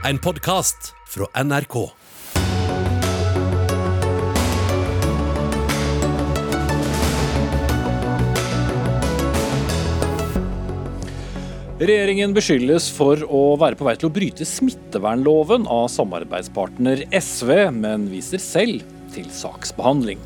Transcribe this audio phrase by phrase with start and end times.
[0.00, 1.74] En podkast fra NRK.
[11.80, 18.08] Regjeringen beskyldes for å være på vei til å bryte smittevernloven av samarbeidspartner SV, men
[18.08, 20.24] viser selv til saksbehandling.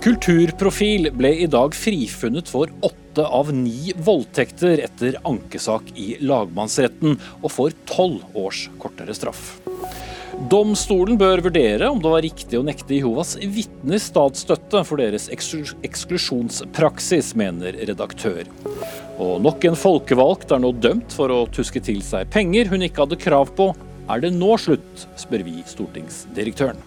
[0.00, 7.52] Kulturprofil ble i dag frifunnet for åtte av ni voldtekter etter ankesak i lagmannsretten, og
[7.52, 9.58] får tolv års kortere straff.
[10.50, 17.34] Domstolen bør vurdere om det var riktig å nekte Jehovas vitner statsstøtte for deres eksklusjonspraksis,
[17.38, 18.48] mener redaktør.
[19.20, 23.04] Og nok en folkevalgt er nå dømt for å tuske til seg penger hun ikke
[23.04, 23.74] hadde krav på.
[24.10, 26.80] Er det nå slutt, spør vi stortingsdirektøren.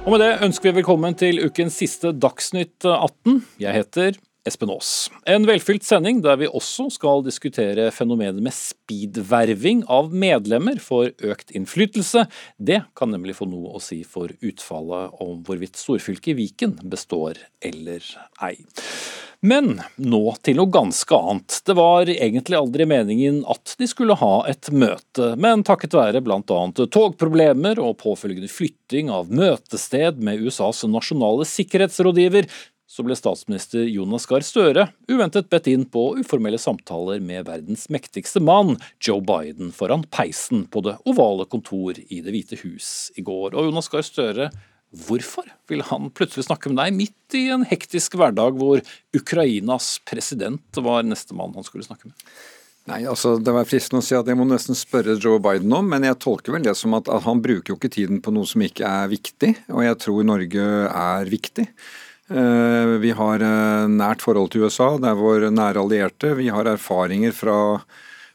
[0.00, 3.42] Og med det ønsker vi velkommen til ukens siste Dagsnytt 18.
[3.60, 4.16] Jeg heter
[4.48, 5.10] Espen Aas.
[5.28, 11.52] En velfylt sending der vi også skal diskutere fenomenet med speedverving av medlemmer for økt
[11.52, 12.24] innflytelse.
[12.56, 18.00] Det kan nemlig få noe å si for utfallet om hvorvidt storfylket Viken består eller
[18.40, 18.56] ei.
[19.40, 21.60] Men nå til noe ganske annet.
[21.64, 26.42] Det var egentlig aldri meningen at de skulle ha et møte, men takket være bl.a.
[26.76, 32.50] togproblemer og påfølgende flytting av møtested med USAs nasjonale sikkerhetsrådgiver,
[32.90, 38.42] så ble statsminister Jonas Gahr Støre uventet bedt inn på uformelle samtaler med verdens mektigste
[38.42, 43.54] mann, Joe Biden, foran peisen på det ovale kontor i Det hvite hus i går.
[43.54, 44.50] Og Jonas Gahr Støre,
[44.90, 48.82] hvorfor vil han plutselig snakke med deg midt i en hektisk hverdag hvor
[49.16, 52.26] Ukrainas president var nestemann han skulle snakke med?
[52.88, 55.86] Nei, altså Det var fristende å si at jeg må nesten spørre Joe Biden om,
[55.92, 58.48] men jeg tolker vel det som at, at han bruker jo ikke tiden på noe
[58.48, 61.66] som ikke er viktig, og jeg tror Norge er viktig.
[62.30, 66.32] Eh, vi har eh, nært forhold til USA, det er vår nære allierte.
[66.38, 67.58] Vi har erfaringer fra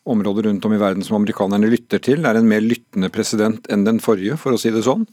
[0.05, 2.21] områder rundt om i verden som amerikanerne lytter til.
[2.21, 5.07] Det er en mer lyttende president enn den forrige, for å si det sånn.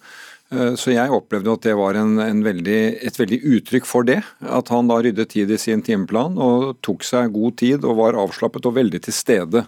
[0.53, 4.20] Eh, så jeg opplevde at det var en, en veldig, et veldig uttrykk for det.
[4.45, 8.20] At han da ryddet tid i sin timeplan og tok seg god tid og var
[8.20, 9.64] avslappet og veldig til stede.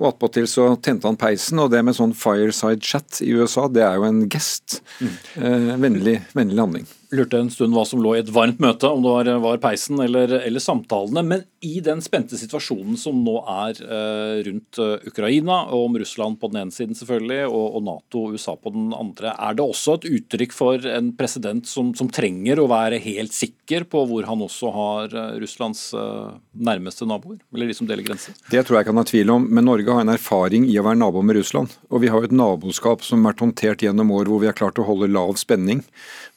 [0.00, 3.84] Og attpåtil så tente han peisen, og det med sånn fireside chat i USA, det
[3.86, 4.80] er jo en gest.
[4.98, 5.16] Mm.
[5.38, 9.02] Eh, vennlig, vennlig handling lurte en stund hva som lå i et varmt møte, om
[9.04, 11.24] det var, var peisen eller, eller, samtalene.
[11.26, 16.38] Men i den spente situasjonen som nå er eh, rundt uh, Ukraina, og om Russland
[16.40, 19.66] på den ene siden selvfølgelig, og, og, Nato og USA på den andre, er det
[19.66, 24.28] også et uttrykk for en president som, som trenger å være helt sikker på hvor
[24.28, 26.34] han også har uh, Russlands eh,
[26.64, 28.36] nærmeste naboer, eller de som deler grenser?
[28.50, 30.86] Det tror jeg ikke han har tvil om, men Norge har en erfaring i å
[30.86, 31.72] være nabo med Russland.
[31.90, 34.56] Og vi har jo et naboskap som har vært håndtert gjennom år hvor vi har
[34.56, 35.82] klart å holde lav spenning.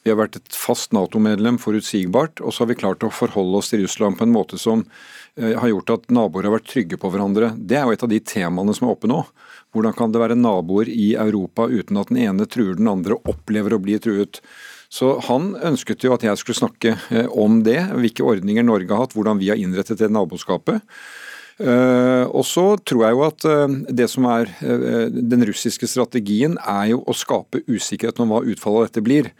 [0.08, 3.68] Vi har vært et fast Nato-medlem, forutsigbart, og så har vi klart å forholde oss
[3.68, 4.86] til Russland på en måte som
[5.36, 7.50] eh, har gjort at naboer har vært trygge på hverandre.
[7.60, 9.18] Det er jo et av de temaene som er oppe nå.
[9.76, 13.76] Hvordan kan det være naboer i Europa uten at den ene truer den andre, opplever
[13.76, 14.40] å bli truet?
[14.88, 19.04] Så Han ønsket jo at jeg skulle snakke eh, om det, hvilke ordninger Norge har
[19.04, 20.80] hatt, hvordan vi har innrettet det naboskapet.
[21.58, 23.44] Uh, og så tror jeg jo at
[23.98, 24.46] det som er
[25.10, 29.34] den russiske strategien, er jo å skape usikkerhet om hva utfallet av dette blir.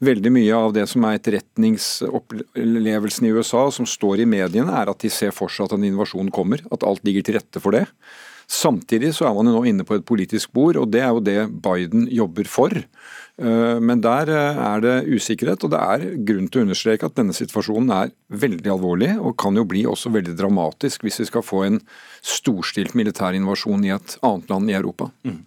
[0.00, 5.02] Veldig mye av det som er etterretningsopplevelsen i USA, som står i mediene, er at
[5.04, 7.84] de ser for seg at en invasjon kommer, at alt ligger til rette for det.
[8.50, 11.22] Samtidig så er man jo nå inne på et politisk bord, og det er jo
[11.22, 12.74] det Biden jobber for.
[12.74, 17.14] Eh, men der eh, er det usikkerhet, og det er grunn til å understreke at
[17.20, 18.10] denne situasjonen er
[18.42, 21.78] veldig alvorlig, og kan jo bli også veldig dramatisk hvis vi skal få en
[22.26, 25.12] storstilt militær invasjon i et annet land i Europa.
[25.28, 25.44] Mm.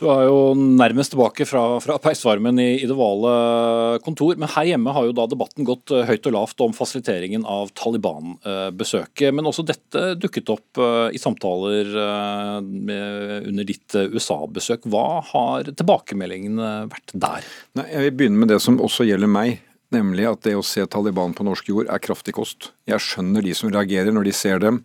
[0.00, 4.32] Du er jo nærmest tilbake fra, fra peisvarmen i, i, det vale kontor.
[4.40, 7.68] Men her hjemme har jo da debatten gått eh, høyt og lavt om fasiliteringen av
[7.76, 9.28] Taliban-besøket.
[9.36, 14.88] Men også dette dukket opp eh, i samtaler eh, under ditt USA-besøk.
[14.88, 17.52] Hva har tilbakemeldingene vært der?
[17.76, 19.60] Nei, jeg vil begynne med det som også gjelder meg.
[19.92, 22.70] Nemlig at det å se Taliban på norsk jord er kraftig kost.
[22.88, 24.80] Jeg skjønner de som reagerer når de ser dem.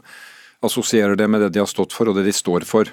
[0.66, 2.92] Assosierer det med det de har stått for og det de står for.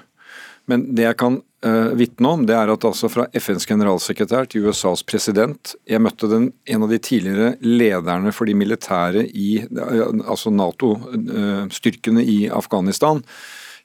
[0.71, 4.69] Men det jeg kan uh, vitne om, det er at altså fra FNs generalsekretær til
[4.69, 10.53] USAs president Jeg møtte den, en av de tidligere lederne for de militære i altså
[10.53, 13.19] Nato-styrkene i Afghanistan.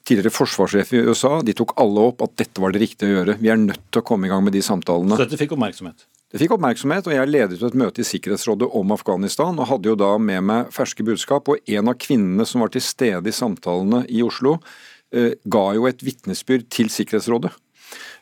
[0.06, 1.38] Tidligere forsvarssjef i USA.
[1.44, 3.40] De tok alle opp at dette var det riktige å gjøre.
[3.42, 5.18] Vi er nødt til å komme i gang med de samtalene.
[5.18, 6.06] Så dette fikk oppmerksomhet?
[6.28, 9.96] Det fikk oppmerksomhet, og jeg ledet et møte i Sikkerhetsrådet om Afghanistan, og hadde jo
[9.96, 11.48] da med meg ferske budskap.
[11.48, 15.86] Og en av kvinnene som var til stede i samtalene i Oslo, Eh, ga jo
[15.88, 17.54] et vitnesbyrd til Sikkerhetsrådet.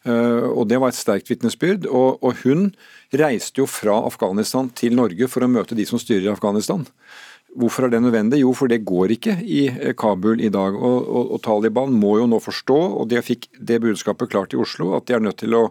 [0.07, 1.87] Eh, og Det var et sterkt vitnesbyrd.
[1.87, 2.71] Og, og, hun
[3.15, 6.87] reiste jo fra Afghanistan til Norge for å møte de som styrer Afghanistan.
[7.57, 8.43] Hvorfor er det nødvendig?
[8.43, 10.77] Jo, for det går ikke i eh, Kabul i dag.
[10.77, 14.61] Og, og, og Taliban må jo nå forstå, og de fikk det budskapet klart i
[14.61, 15.67] Oslo, at de er nødt til å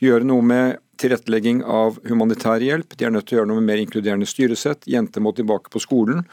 [0.00, 2.96] gjøre noe med tilrettelegging av humanitær hjelp.
[2.96, 4.84] De er nødt til å gjøre noe med mer inkluderende styresett.
[4.88, 6.26] Jenter må tilbake på skolen.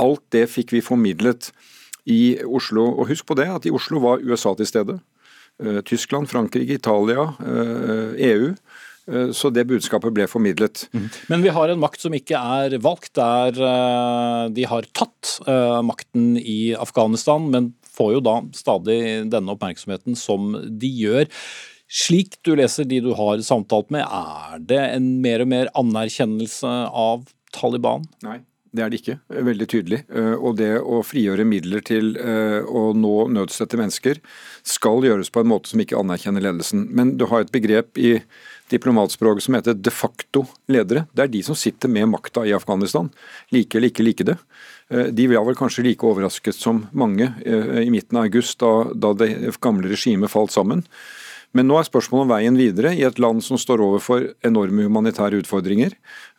[0.00, 1.50] Alt det fikk vi formidlet
[2.06, 2.86] i Oslo.
[2.94, 4.98] Og husk på det, at i Oslo var USA til stede.
[5.62, 8.54] Eh, Tyskland, Frankrike, Italia, EU.
[9.10, 10.86] Eh, så det budskapet ble formidlet.
[10.92, 11.10] Mhm.
[11.28, 15.80] Men vi har en makt som ikke er valgt, der eh, de har tatt eh,
[15.84, 18.98] makten i Afghanistan, men får jo da stadig
[19.30, 21.28] denne oppmerksomheten som de gjør.
[21.94, 26.72] Slik du leser de du har samtalt med, er det en mer og mer anerkjennelse
[26.90, 28.08] av Taliban?
[28.24, 28.40] Nei.
[28.74, 29.18] Det er det ikke.
[29.46, 30.00] Veldig tydelig.
[30.42, 34.18] Og det å frigjøre midler til å nå nødstedte mennesker
[34.66, 36.88] skal gjøres på en måte som ikke anerkjenner ledelsen.
[36.90, 38.16] Men du har et begrep i
[38.72, 41.04] diplomatspråket som heter de facto ledere.
[41.12, 43.10] Det er de som sitter med makta i Afghanistan.
[43.54, 44.38] Like eller ikke like det.
[44.88, 48.88] Eh, de var vel kanskje like overrasket som mange eh, i midten av august, da,
[48.94, 50.84] da det gamle regimet falt sammen.
[51.54, 55.38] Men nå er spørsmålet om veien videre i et land som står overfor enorme humanitære
[55.44, 55.94] utfordringer.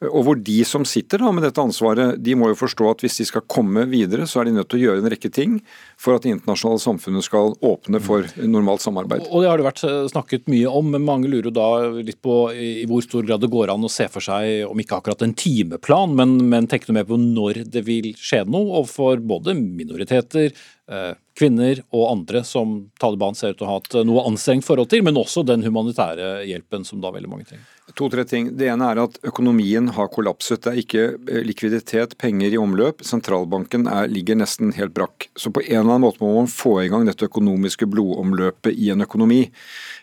[0.09, 3.21] Og hvor de som sitter da med dette ansvaret, de må jo forstå at hvis
[3.21, 5.57] de skal komme videre, så er de nødt til å gjøre en rekke ting
[5.95, 9.23] for at det internasjonale samfunnet skal åpne for normalt samarbeid.
[9.31, 12.37] Og Det har det vært eh, snakket mye om, men mange lurer da litt på
[12.51, 15.35] i hvor stor grad det går an å se for seg, om ikke akkurat en
[15.37, 20.51] timeplan, men, men tenke noe mer på når det vil skje noe overfor både minoriteter,
[21.35, 25.01] kvinner og andre som Taliban ser ut til å ha hatt noe anstrengt forhold til,
[25.05, 27.65] men også den humanitære hjelpen som da veldig mange trenger.
[27.97, 28.51] To-tre ting.
[28.57, 30.63] Det ene er at økonomien har kollapset.
[30.65, 33.03] Det er ikke eh, likviditet, penger i omløp.
[33.05, 35.27] Sentralbanken er, ligger nesten helt brakk.
[35.37, 38.89] Så på en eller annen måte må man få i gang dette økonomiske blodomløpet i
[38.93, 39.43] en økonomi,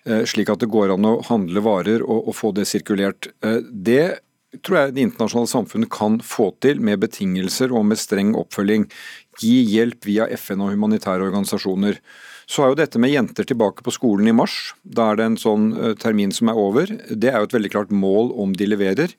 [0.06, 3.32] eh, slik at det går an å handle varer og, og få det sirkulert.
[3.42, 4.04] Det
[4.60, 8.84] tror jeg det internasjonale samfunnet kan få til med betingelser og med streng oppfølging.
[9.40, 12.00] Gi hjelp via FN og humanitære organisasjoner.
[12.50, 14.74] Så er jo dette med jenter tilbake på skolen i mars.
[14.84, 16.90] Da er det en sånn eh, termin som er over.
[17.08, 19.14] Det er jo et veldig klart mål om de leverer.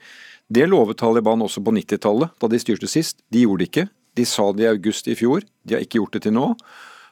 [0.53, 3.23] Det lovet Taliban også på 90-tallet, da de styrte sist.
[3.33, 3.87] De gjorde det ikke.
[4.13, 5.47] De sa det i august i fjor.
[5.65, 6.51] De har ikke gjort det til nå.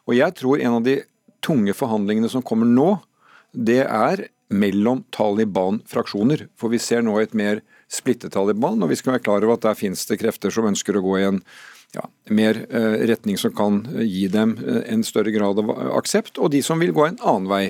[0.09, 0.99] Og jeg tror en av de
[1.41, 2.99] tunge forhandlingene som kommer nå,
[3.51, 6.45] det er mellom Taliban-fraksjoner.
[6.59, 9.65] For vi ser nå et mer splittet Taliban, og vi skal være klar over at
[9.65, 11.41] der finnes det krefter som ønsker å gå i en
[11.95, 16.39] ja, mer eh, retning som kan eh, gi dem eh, en større grad av aksept,
[16.39, 17.65] og de som vil gå en annen vei.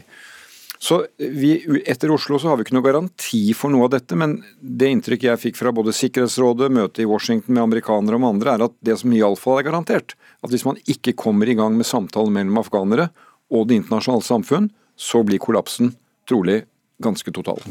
[0.81, 1.53] Så vi,
[1.85, 5.27] Etter Oslo så har vi ikke noe garanti for noe av dette, men det inntrykket
[5.29, 8.77] jeg fikk fra både Sikkerhetsrådet, møtet i Washington med amerikanere og med andre, er at
[8.81, 12.63] det som iallfall er garantert, at hvis man ikke kommer i gang med samtalen mellom
[12.63, 13.11] afghanere
[13.53, 15.93] og det internasjonale samfunn, så blir kollapsen
[16.29, 16.63] trolig
[17.01, 17.61] ganske total.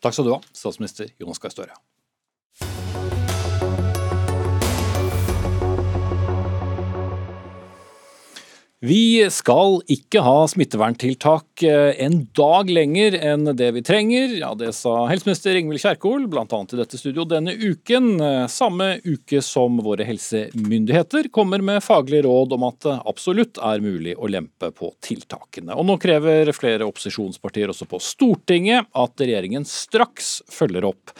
[0.00, 1.74] Takk skal du ha, statsminister Jonas Gahr Støre.
[8.80, 14.32] Vi skal ikke ha smitteverntiltak eh, en dag lenger enn det vi trenger.
[14.38, 16.46] Ja, Det sa helseminister Ingvild Kjerkol bl.a.
[16.48, 18.14] i dette studio denne uken.
[18.24, 23.84] Eh, samme uke som våre helsemyndigheter kommer med faglige råd om at det absolutt er
[23.84, 25.76] mulig å lempe på tiltakene.
[25.76, 31.12] Og nå krever flere opposisjonspartier også på Stortinget at regjeringen straks følger opp.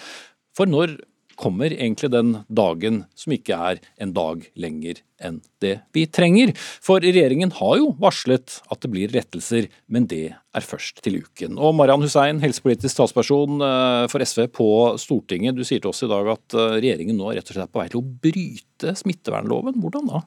[0.56, 0.97] For når
[1.41, 6.53] kommer egentlig den dagen som ikke er en dag lenger enn det vi trenger.
[6.57, 11.59] For regjeringen har jo varslet at det blir rettelser, men det er først til uken.
[11.61, 14.69] Og Marian Hussein, helsepolitisk talsperson eh, for SV på
[15.01, 15.56] Stortinget.
[15.56, 17.82] Du sier til oss i dag at eh, regjeringen nå rett og slett er på
[17.82, 19.81] vei til å bryte smittevernloven.
[19.81, 20.25] Hvordan da?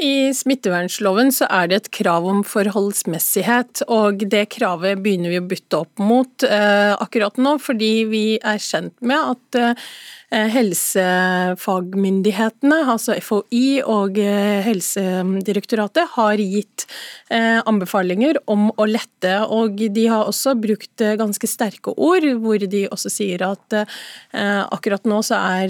[0.00, 5.44] I smittevernloven så er det et krav om forholdsmessighet, og det kravet begynner vi å
[5.50, 9.84] bytte opp mot eh, akkurat nå, fordi vi er kjent med at eh,
[10.32, 16.86] helsefagmyndighetene, altså FHI og eh, Helsedirektoratet, har gitt
[17.28, 19.44] eh, anbefalinger om å lette.
[19.52, 23.74] Og de har også brukt ganske sterke ord, hvor de også sier at
[24.32, 25.68] akkurat nå så er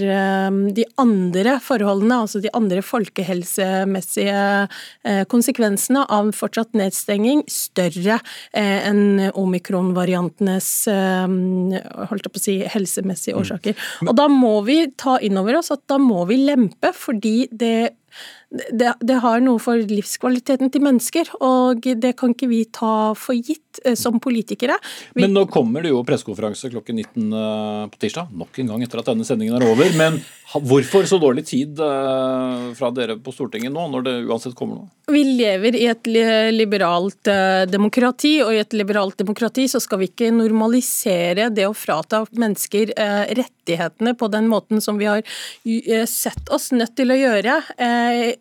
[0.75, 4.69] de andre forholdene, altså de andre folkehelsemessige
[5.31, 8.19] konsekvensene av fortsatt nedstenging, større
[8.57, 13.75] enn omikron-variantenes holdt jeg på å si, helsemessige årsaker.
[14.07, 17.49] Og da må må vi ta inn over oss at da må vi lempe, fordi
[17.49, 17.97] det
[18.53, 23.37] det, det, har noe for livskvaliteten til mennesker, og det kan ikke vi ta for
[23.37, 24.77] gitt eh, som politikere.
[25.15, 25.25] Vi...
[25.25, 29.01] Men nå kommer det jo pressekonferanse klokken 19 eh, på tirsdag, nok en gang etter
[29.01, 29.89] at denne sendingen er over.
[29.97, 30.21] Men
[30.53, 34.93] hvorfor så dårlig tid eh, fra dere på Stortinget nå, når det uansett kommer noe?
[35.13, 36.07] Vi lever i et
[36.53, 37.29] liberalt
[37.73, 42.93] demokrati, og i et liberalt demokrati så skal vi ikke normalisere det å frata mennesker
[43.37, 45.25] rettighetene på den måten som vi har
[46.09, 47.59] sett oss nødt til å gjøre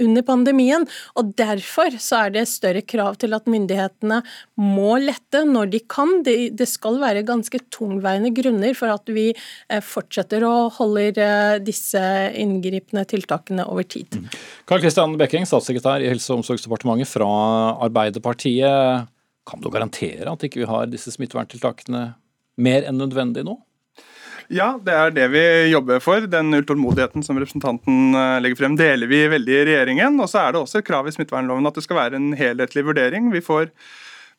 [0.02, 0.86] under pandemien.
[1.20, 4.22] og Derfor så er det større krav til at myndighetene
[4.62, 6.22] må lette når de kan.
[6.26, 12.02] Det, skal være ganske tungveiende grunner for at vi eh, fortsetter å holde eh, disse
[12.38, 14.20] inngripende tiltakene over tid.
[14.22, 14.30] Mm.
[14.70, 17.32] Karl Kristian Bekking, statssekretær i Helse- og omsorgsdepartementet fra
[17.88, 19.10] Arbeiderpartiet.
[19.48, 22.06] Kan du garantere at ikke vi ikke har disse smitteverntiltakene
[22.62, 23.58] mer enn nødvendig nå?
[24.52, 25.42] Ja, det er det vi
[25.72, 26.26] jobber for.
[26.28, 30.20] Den utålmodigheten som representanten eh, legger frem, deler vi veldig i regjeringen.
[30.20, 32.84] Og så er det også et krav i smittevernloven at det skal være en helhetlig
[32.90, 33.30] vurdering.
[33.32, 33.70] Vi får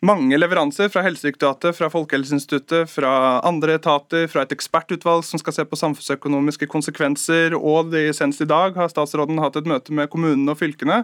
[0.03, 3.13] mange leveranser fra Helsedirektoratet, fra Folkehelseinstituttet, fra
[3.47, 7.55] andre etater, fra et ekspertutvalg som skal se på samfunnsøkonomiske konsekvenser.
[7.59, 11.03] Og det, senest i dag har statsråden hatt et møte med kommunene og fylkene.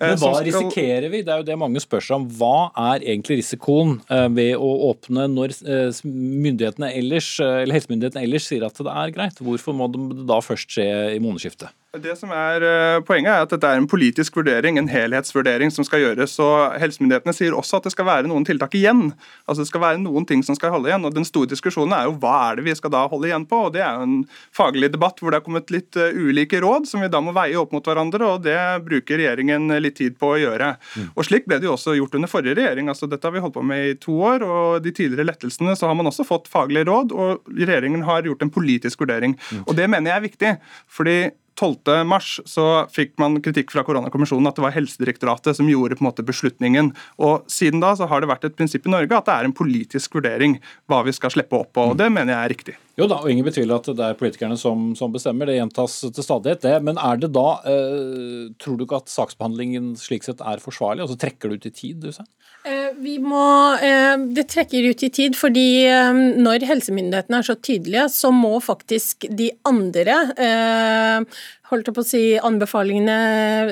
[0.00, 0.48] Men hva skal...
[0.48, 1.22] risikerer vi?
[1.26, 2.28] Det er jo det mange spør seg om.
[2.40, 8.50] Hva er egentlig risikoen eh, ved å åpne når eh, myndighetene ellers, eller helsemyndighetene ellers
[8.50, 9.44] sier at det er greit?
[9.44, 11.70] Hvorfor må det da først skje i månedsskiftet?
[11.90, 15.82] Det som er eh, Poenget er at dette er en politisk vurdering, en helhetsvurdering som
[15.82, 16.36] skal gjøres.
[16.38, 19.08] og Helsemyndighetene sier også at det skal være noen tiltak igjen.
[19.50, 21.02] Altså Det skal være noen ting som skal holde igjen.
[21.08, 23.64] og Den store diskusjonen er jo hva er det vi skal da holde igjen på.
[23.66, 24.22] og Det er jo en
[24.54, 27.58] faglig debatt hvor det har kommet litt uh, ulike råd som vi da må veie
[27.58, 28.22] opp mot hverandre.
[28.36, 30.76] og Det bruker regjeringen litt tid på å gjøre.
[30.94, 31.10] Mm.
[31.16, 32.86] Og Slik ble det jo også gjort under forrige regjering.
[32.86, 34.46] altså Dette har vi holdt på med i to år.
[34.46, 38.46] og De tidligere lettelsene så har man også fått faglige råd, og regjeringen har gjort
[38.46, 39.34] en politisk vurdering.
[39.50, 39.66] Mm.
[39.66, 40.56] Og Det mener jeg er viktig.
[40.86, 41.20] fordi
[41.60, 46.08] 12.3 så fikk man kritikk fra koronakommisjonen at det var Helsedirektoratet som gjorde på en
[46.08, 46.92] måte beslutningen.
[47.20, 49.56] Og Siden da så har det vært et prinsipp i Norge at det er en
[49.56, 50.58] politisk vurdering
[50.90, 51.90] hva vi skal slippe opp på.
[51.92, 52.76] og Det mener jeg er riktig.
[52.98, 56.26] Jo da, og Ingen betviler at det er politikerne som, som, bestemmer, det gjentas til
[56.26, 56.62] stadighet.
[56.64, 56.74] det.
[56.84, 61.06] Men er det da, eh, tror du ikke at saksbehandlingen slik sett er forsvarlig?
[61.06, 62.08] Altså Trekker det ut i tid?
[62.14, 62.26] sa?
[62.66, 67.56] Eh, vi må, eh, Det trekker ut i tid, fordi eh, når helsemyndighetene er så
[67.56, 73.16] tydelige, så må faktisk de andre eh, holdt på å si, anbefalingene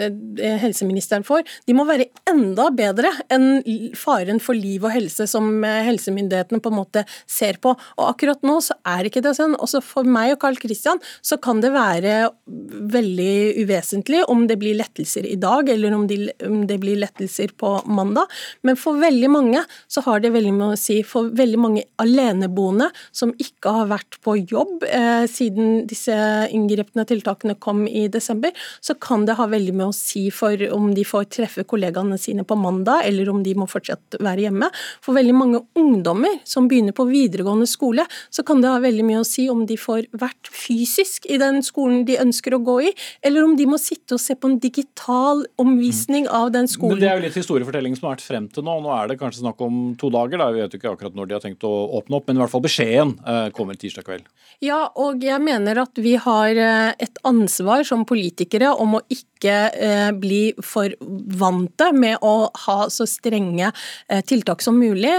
[0.09, 3.63] eh, helseministeren får, de må være enda bedre enn
[3.99, 7.75] faren for liv og helse som eh, helsemyndighetene på en måte ser på.
[7.99, 9.57] Og akkurat nå så er ikke det sånn.
[9.59, 14.79] Også for meg og Carl Christian så kan det være veldig uvesentlig om det blir
[14.79, 18.31] lettelser i dag, eller om, de, om det blir lettelser på mandag.
[18.67, 21.01] Men for veldig mange så har det veldig mye å si.
[21.07, 26.15] For veldig mange aleneboende som ikke har vært på jobb eh, siden disse
[26.55, 30.91] inngripende tiltakene kom i desember, så kan det ha veldig med å si for om
[30.97, 34.71] de får treffe kollegaene sine på mandag, eller om de må fortsatt være hjemme.
[35.05, 39.23] For veldig mange ungdommer som begynner på videregående skole, så kan det ha veldig mye
[39.23, 42.93] å si om de får vært fysisk i den skolen de ønsker å gå i,
[43.27, 46.97] eller om de må sitte og se på en digital omvisning av den skolen.
[46.97, 48.79] Men Det er jo litt historiefortelling som har vært frem til nå.
[48.85, 50.39] Nå er det kanskje snakk om to dager.
[50.39, 52.43] da, Vi vet jo ikke akkurat når de har tenkt å åpne opp, men i
[52.43, 54.29] hvert fall beskjeden eh, kommer tirsdag kveld.
[54.65, 59.55] Ja, og jeg mener at vi har eh, et ansvar som politikere om å ikke
[59.71, 60.93] eh, bli for
[61.39, 63.71] vante med å ha så strenge
[64.09, 65.15] eh, tiltak som mulig.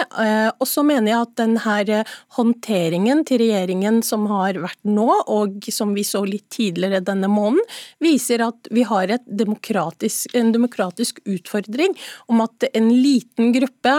[0.59, 2.03] Og så mener jeg at denne
[2.35, 7.63] håndteringen til regjeringen som har vært nå, og som vi så litt tidligere denne måneden,
[8.03, 11.95] viser at vi har demokratisk, en demokratisk utfordring
[12.31, 13.95] om at en liten gruppe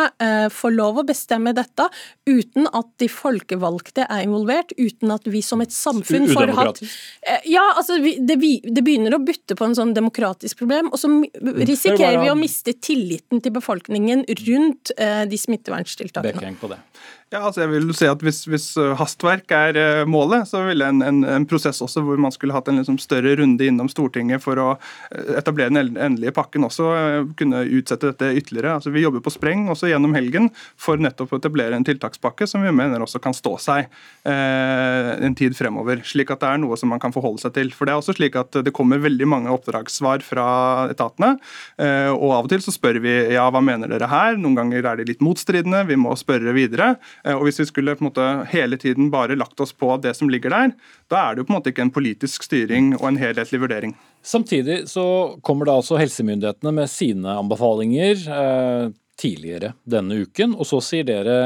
[0.55, 1.89] får lov å bestemme dette
[2.29, 7.49] uten at de folkevalgte er involvert, uten at vi som et samfunn får hatt eh,
[7.51, 12.21] Ja, altså det, det, begynner å bytte på en sånn demokratisk problem, og så risikerer
[12.23, 16.55] vi å miste tilliten til befolkningen rundt eh, de smitteverntiltakene.
[17.31, 20.89] Ja, altså jeg vil si at Hvis, hvis øh, hastverk er øh, målet, så ville
[20.91, 24.43] en, en, en, prosess også hvor man skulle hatt en liksom større runde innom Stortinget
[24.43, 26.89] for å øh, etablere den endelige pakken, også
[27.39, 28.73] kunne utsette dette ytterligere.
[28.75, 32.67] Altså Vi jobber på spreng også gjennom helgen for nettopp å etablere en tiltakspakke som
[32.67, 33.87] vi mener også kan stå seg
[34.27, 36.03] eh, en tid fremover.
[36.03, 37.71] Slik at det er noe som man kan forholde seg til.
[37.71, 40.49] For Det er også slik at det kommer veldig mange oppdragssvar fra
[40.91, 41.37] etatene,
[41.79, 44.35] eh, og av og til så spør vi ja, hva mener dere her?
[44.35, 46.97] Noen ganger er de litt motstridende, vi må spørre videre.
[47.25, 50.15] Eh, og Hvis vi skulle på en måte hele tiden bare lagt oss på det
[50.19, 50.75] som ligger der,
[51.13, 53.97] da er det jo på en måte ikke en politisk styring og en helhetlig vurdering.
[54.23, 55.05] Samtidig så
[55.43, 61.41] kommer da altså helsemyndighetene med sine anbefalinger eh, tidligere denne uken, og så sier dere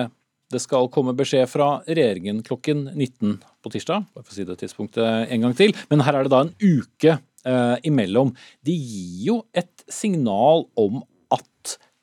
[0.52, 4.04] det skal komme beskjed fra regjeringen klokken 19 på tirsdag.
[4.14, 5.72] Bare for å si det tidspunktet en gang til.
[5.90, 8.30] Men her er det da en uke eh, imellom,
[8.62, 11.02] de gir jo et signal om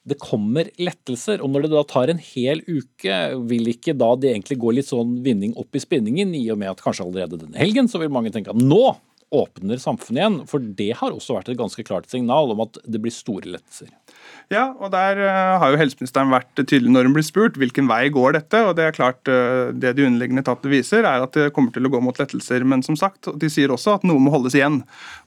[0.08, 1.44] det kommer lettelser.
[1.44, 4.90] Og når det da tar en hel uke, vil ikke da det egentlig gå litt
[4.90, 8.14] sånn vinning opp i spinningen, i og med at kanskje allerede denne helgen så vil
[8.14, 8.96] mange tenke at nå
[9.32, 10.38] åpner samfunnet igjen.
[10.50, 13.90] For det har også vært et ganske klart signal om at det blir store lettelser.
[14.52, 18.10] Ja, og der uh, har jo helseministeren vært tydelig når hun blir spurt hvilken vei
[18.12, 18.60] går dette.
[18.68, 21.88] og Det er klart uh, det de underliggende etatene viser, er at det kommer til
[21.88, 22.68] å gå mot lettelser.
[22.68, 24.82] Men som sagt, de sier også at noe må holdes igjen.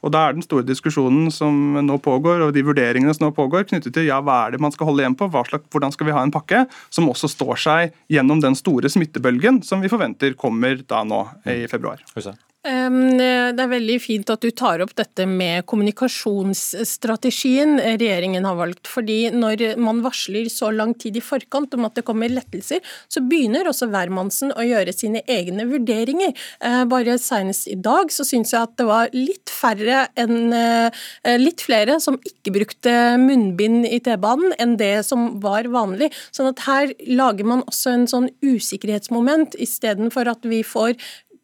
[0.04, 3.64] Og Da er den store diskusjonen som nå pågår, og de vurderingene som nå pågår,
[3.72, 6.16] knyttet til ja, hva er det man skal holde igjen på, slags, hvordan skal vi
[6.16, 10.84] ha en pakke som også står seg gjennom den store smittebølgen som vi forventer kommer
[10.84, 12.04] da nå i februar.
[12.12, 12.36] Hussein.
[12.64, 18.88] Det er veldig fint at du tar opp dette med kommunikasjonsstrategien regjeringen har valgt.
[18.88, 23.20] fordi når man varsler så lang tid i forkant om at det kommer lettelser, så
[23.20, 26.32] begynner også hvermannsen å gjøre sine egne vurderinger.
[26.64, 30.90] Eh, bare senest i dag så syns jeg at det var litt færre enn eh,
[31.40, 36.10] litt flere som ikke brukte munnbind i T-banen enn det som var vanlig.
[36.34, 40.96] Sånn at her lager man også en sånn usikkerhetsmoment istedenfor at vi får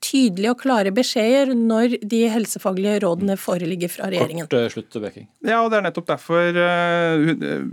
[0.05, 4.49] tydelige og klare beskjeder når de helsefaglige rådene foreligger fra regjeringen.
[4.49, 5.29] Kort uh, slutt, Beking.
[5.47, 7.27] Ja, og Det er nettopp derfor uh,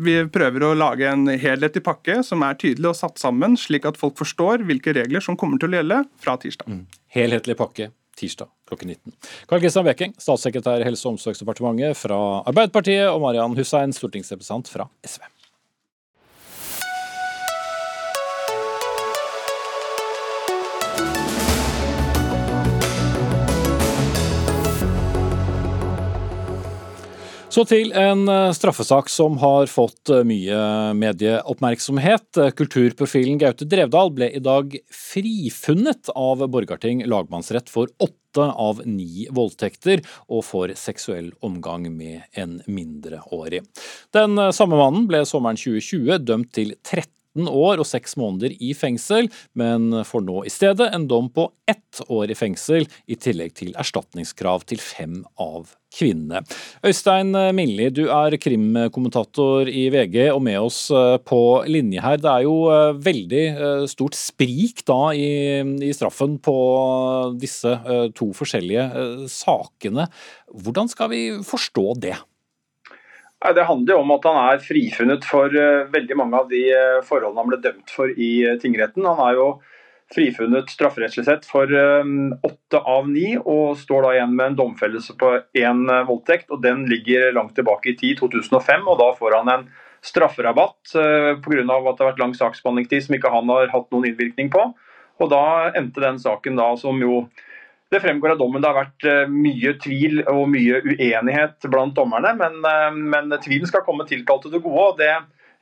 [0.07, 3.99] vi prøver å lage en helhetlig pakke som er tydelig og satt sammen, slik at
[3.99, 6.69] folk forstår hvilke regler som kommer til å gjelde fra tirsdag.
[6.71, 6.83] Mm.
[7.17, 9.13] Helhetlig pakke tirsdag klokken 19.
[9.47, 12.19] Karl Kristian Beking, statssekretær i Helse- og omsorgsdepartementet fra
[12.49, 15.23] Arbeiderpartiet, og Marian Hussein, stortingsrepresentant fra SV.
[27.57, 30.57] Så til en eh, straffesak som har fått eh, mye
[30.93, 32.37] medieoppmerksomhet.
[32.53, 40.05] Kulturprofilen Gaute Drevdal ble i dag frifunnet av Borgarting lagmannsrett for åtte av ni voldtekter
[40.27, 43.63] og for seksuell omgang med en mindreårig.
[44.13, 47.09] Den eh, samme mannen ble sommeren 2020 dømt til 13
[47.45, 52.01] år og seks måneder i fengsel, men får nå i stedet en dom på ett
[52.09, 56.41] år i fengsel, i tillegg til erstatningskrav til fem av kvinnene.
[56.85, 62.19] Øystein Milli, du er krimkommentator i VG og med oss eh, på linje her.
[62.21, 65.29] Det er jo eh, veldig eh, stort sprik da i,
[65.87, 66.57] i straffen på
[67.39, 67.77] disse
[68.17, 70.07] to forskjellige sakene.
[70.63, 72.17] Hvordan skal vi forstå det?
[73.37, 75.53] Det handler jo om at han er frifunnet for
[75.93, 76.63] veldig mange av de
[77.05, 79.05] forholdene han ble dømt for i tingretten.
[79.05, 79.47] Han er jo
[80.13, 85.35] frifunnet strafferettslig sett for åtte av ni, og står da igjen med en domfellelse på
[85.59, 86.49] én voldtekt.
[86.49, 89.67] og Den ligger langt tilbake i tid, 2005, og da får han en
[90.01, 90.95] strafferabatt
[91.45, 91.61] pga.
[91.61, 94.71] at det har vært lang saksbehandlingstid som ikke han har hatt noen innvirkning på.
[95.19, 97.27] Og Da endte den saken da som jo
[97.93, 102.33] det fremgår av dommen det har vært uh, mye tvil og mye uenighet blant dommerne,
[102.39, 102.61] men,
[103.13, 104.91] men tvilen skal komme tiltalte til gode.
[104.91, 105.13] og det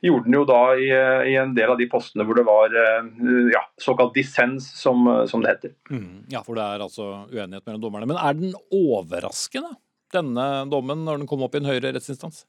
[0.04, 0.88] gjorde den jo da i,
[1.32, 3.08] i, en del av de postene hvor det var eh,
[3.52, 5.72] ja, såkalt dissens, som, som, det heter.
[5.90, 8.08] Mm, ja, for det er altså uenighet mellom dommerne.
[8.10, 9.72] Men er den overraskende,
[10.14, 12.44] denne dommen, når den kom opp i en høyere rettsinstans?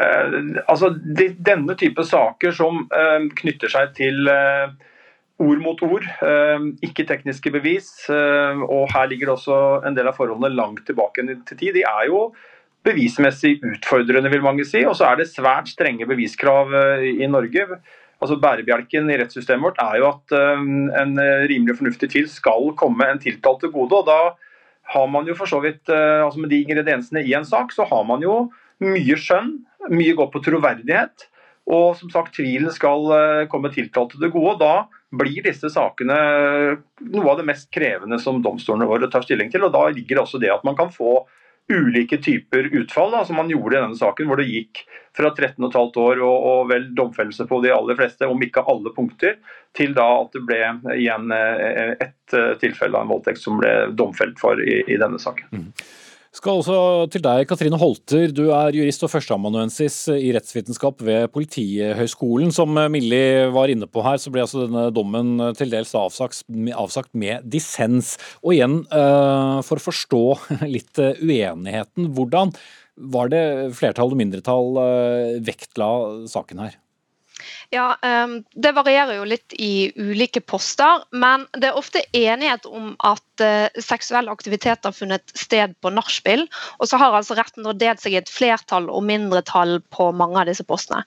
[0.00, 4.74] Eh, altså, de, Denne type saker som eh, knytter seg til eh,
[5.42, 10.06] ord mot ord, eh, ikke tekniske bevis, eh, og her ligger det også en del
[10.06, 12.28] av forholdene langt tilbake til tid, de er jo
[12.84, 14.84] bevismessig utfordrende, vil mange si.
[14.84, 17.80] Og så er det svært strenge beviskrav eh, i Norge.
[18.22, 20.32] Altså Bærebjelken i rettssystemet vårt er jo at
[21.02, 21.16] en
[21.50, 23.98] rimelig fornuftig tvil skal komme en tiltalt til gode.
[23.98, 24.20] og da
[24.94, 28.04] har man jo for så vidt, altså Med de ingrediensene i en sak, så har
[28.04, 29.58] man jo mye skjønn,
[29.90, 31.26] mye godt på troverdighet.
[31.66, 34.54] Og som sagt, tvilen skal komme tiltalte til gode.
[34.54, 36.18] og Da blir disse sakene
[37.00, 39.64] noe av det mest krevende som domstolene våre tar stilling til.
[39.66, 41.22] og Da ligger også det at man kan få
[41.72, 44.82] ulike typer utfall, da, som man gjorde i denne saken, hvor det gikk
[45.16, 49.38] fra 13,5 år og, og, vel domfellelse på de aller fleste, om ikke alle punkter,
[49.76, 50.60] til da at det ble
[50.98, 55.20] igjen eh, ett eh, tilfelle av en voldtekt som ble domfelt for i, i denne
[55.22, 55.48] saken.
[55.54, 55.70] Mm.
[56.34, 56.76] Skal også
[57.14, 58.32] til deg, Katrine Holter.
[58.34, 62.50] Du er jurist og førsteamanuensis i rettsvitenskap ved Politihøgskolen.
[62.54, 66.42] Som Millie var inne på her, så ble altså denne dommen til dels avsagt,
[66.74, 68.16] avsagt med dissens.
[68.42, 70.24] Og igjen, eh, for å forstå
[70.74, 72.50] litt uenigheten, hvordan
[73.14, 73.44] var det
[73.78, 75.90] flertall og mindretall eh, vektla
[76.30, 76.80] saken her?
[77.74, 82.94] Ja, ehm, Det varierer jo litt i ulike poster, men det er ofte enighet om
[83.04, 86.46] at eh, seksuell aktivitet har funnet sted på nachspiel.
[86.78, 90.50] Og så har altså retten delt seg i et flertall og mindretall på mange av
[90.50, 91.04] disse postene.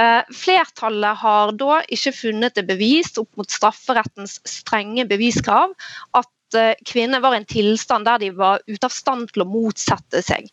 [0.00, 5.74] Eh, flertallet har da ikke funnet det bevist opp mot strafferettens strenge beviskrav
[6.18, 9.48] at at uh, var i en tilstand der de var ute av stand til å
[9.48, 10.48] motsette seg.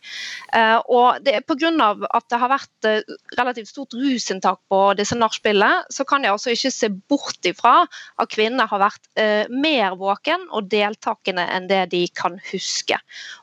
[0.54, 1.94] Uh, og det er Pga.
[2.14, 6.52] at det har vært uh, relativt stort rusinntak på disse nachspielene, så kan jeg altså
[6.54, 7.86] ikke se bort ifra
[8.18, 9.06] at kvinnene har vært
[9.50, 12.96] mer våken og deltakende enn det de kan huske.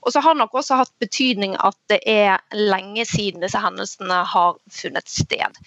[0.04, 4.22] Og så har det nok også hatt betydning at det er lenge siden disse hendelsene
[4.32, 5.60] har funnet sted.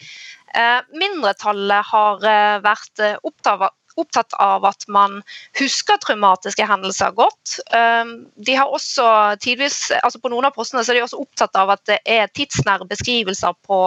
[0.96, 2.22] Mindretallet har
[2.64, 3.68] vært opptatt
[4.00, 5.20] opptatt av at man
[5.58, 7.58] husker traumatiske hendelser godt.
[7.76, 9.08] Ehm, de har også
[9.42, 12.32] tidvis, altså På noen av postene så er de også opptatt av at det er
[12.34, 13.80] tidsnære beskrivelser på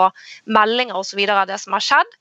[0.46, 1.20] meldinger osv.
[1.30, 2.18] av det som har skjedd.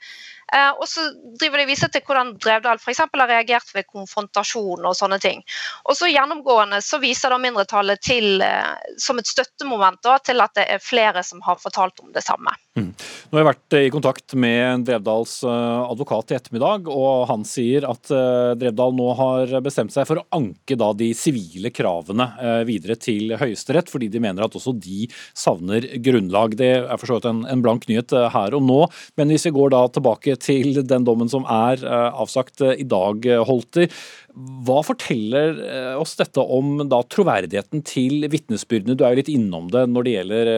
[0.53, 1.05] Eh, og så
[1.39, 3.05] driver de viser til hvordan Drevdal f.eks.
[3.05, 5.45] har reagert ved konfrontasjon og sånne ting.
[5.87, 10.57] Og så Gjennomgående så viser da mindretallet til, eh, som et støttemoment da, til at
[10.59, 12.55] det er flere som har fortalt om det samme.
[12.79, 12.93] Mm.
[12.95, 17.87] Nå har jeg vært i kontakt med Drevdals eh, advokat i ettermiddag, og han sier
[17.89, 18.13] at
[18.61, 22.29] Drevdal nå har bestemt seg for å anke de sivile kravene
[22.69, 26.55] videre til Høyesterett, fordi de mener at også de savner grunnlag.
[26.59, 28.81] Det er for så vidt en, blank nyhet her og nå,
[29.19, 32.87] men hvis vi går da tilbake til den dommen som er eh, avsagt eh, i
[32.89, 33.91] dag, eh, Holter.
[34.35, 35.59] Hva forteller
[35.99, 38.95] oss dette om da, troverdigheten til vitnesbyrdene?
[38.95, 40.51] Du er jo litt innom det når det gjelder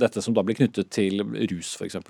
[0.00, 2.00] dette som da blir knyttet til rus, f.eks.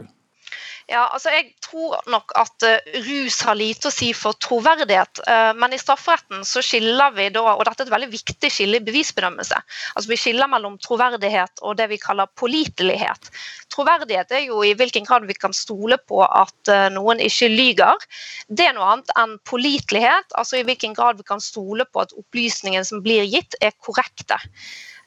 [0.88, 5.20] Ja, altså Jeg tror nok at uh, rus har lite å si for troverdighet.
[5.26, 8.80] Uh, men i strafferetten så skiller vi da, og dette er et veldig viktig skille
[8.80, 9.60] i bevisbedømmelse,
[9.92, 13.28] altså vi skiller mellom troverdighet og det vi kaller pålitelighet.
[13.74, 18.08] Troverdighet er jo i hvilken grad vi kan stole på at uh, noen ikke lyger.
[18.48, 22.16] Det er noe annet enn pålitelighet, altså i hvilken grad vi kan stole på at
[22.16, 24.40] opplysningene som blir gitt, er korrekte.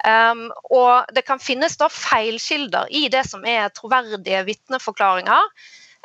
[0.01, 5.49] Um, og det kan finnes da feilkilder i det som er troverdige vitneforklaringer.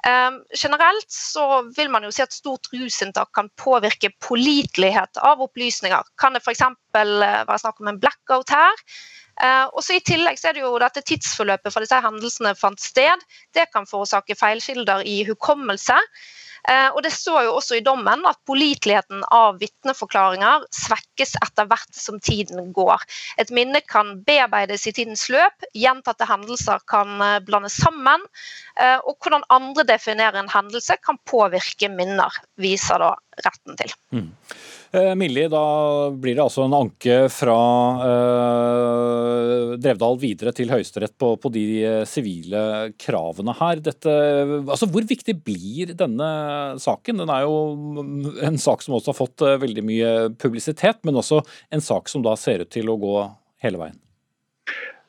[0.04, 6.12] Um, generelt så vil man jo si at stort rusinntak kan påvirke pålitelighet av opplysninger.
[6.20, 6.62] Kan det f.eks.
[6.62, 8.85] Eh, være snakk om en blackout her?
[9.37, 12.80] Uh, og så I tillegg så er det jo dette tidsforløpet for disse hendelsene fant
[12.80, 13.24] sted.
[13.56, 15.96] Det kan forårsake feilkilder i hukommelse.
[16.68, 21.94] Eh, og Det står jo også i dommen at påliteligheten av vitneforklaringer svekkes etter hvert
[21.94, 23.05] som tiden går.
[23.38, 28.24] Et minne kan bearbeides i tidens løp, gjentatte hendelser kan eh, blandes sammen.
[28.81, 33.94] Eh, og hvordan andre definerer en hendelse kan påvirke minner, viser da retten til.
[34.16, 34.33] Mm.
[34.96, 37.56] Eh, Millie, da blir det altså en anke fra
[38.06, 42.62] eh, Drevdal videre til Høyesterett på, på, de eh, sivile
[43.02, 43.82] kravene her.
[43.85, 44.14] Dette,
[44.62, 46.30] altså hvor viktig blir denne
[46.80, 47.20] saken?
[47.20, 48.06] Den er jo
[48.46, 51.42] en sak som også har fått eh, veldig mye publisitet, men også
[51.76, 53.16] en sak som da ser ut til å gå
[53.66, 54.00] hele veien.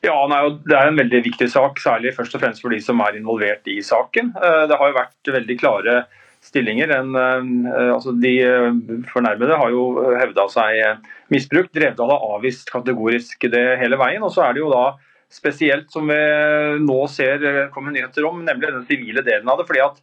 [0.04, 3.16] Ja, Det er en veldig viktig sak, særlig først og fremst for de som er
[3.18, 4.30] involvert i saken.
[4.36, 6.02] Det har jo vært veldig klare
[6.44, 6.92] stillinger.
[6.98, 8.70] En, eh, altså de eh,
[9.12, 11.72] fornærmede har jo hevda seg eh, misbrukt.
[11.76, 14.22] Drevdal har avvist kategorisk det hele veien.
[14.22, 14.86] og så er det jo da
[15.28, 16.16] spesielt som vi
[16.80, 19.66] nå ser komme nyheter om, nemlig den sivile delen av det.
[19.68, 20.00] fordi at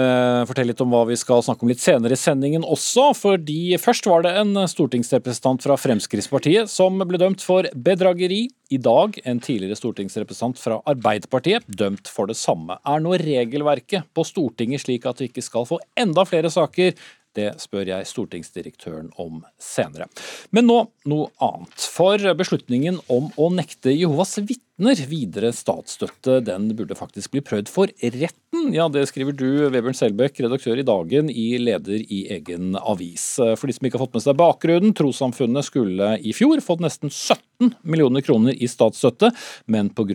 [0.50, 3.12] fortelle litt om hva vi skal snakke om litt senere i sendingen også.
[3.18, 8.44] fordi Først var det en stortingsrepresentant fra Fremskrittspartiet som ble dømt for bedrageri.
[8.72, 12.78] I dag en tidligere stortingsrepresentant fra Arbeiderpartiet dømt for det samme.
[12.88, 16.96] Er nå regelverket på Stortinget slik at vi ikke skal få enda flere saker
[17.38, 20.10] det spør jeg stortingsdirektøren om senere.
[20.52, 21.86] Men nå noe annet.
[21.94, 25.08] For beslutningen om å nekte Jehovas vitner vitner.
[25.12, 28.74] Videre statsstøtte den burde faktisk bli prøvd for retten.
[28.74, 33.36] Ja, Det skriver du, Vebjørn Selbekk, redaktør i Dagen, i leder i egen avis.
[33.38, 37.10] For de som ikke har fått med seg bakgrunnen, trossamfunnet skulle i fjor fått nesten
[37.10, 39.32] 17 millioner kroner i statsstøtte,
[39.68, 40.12] men pga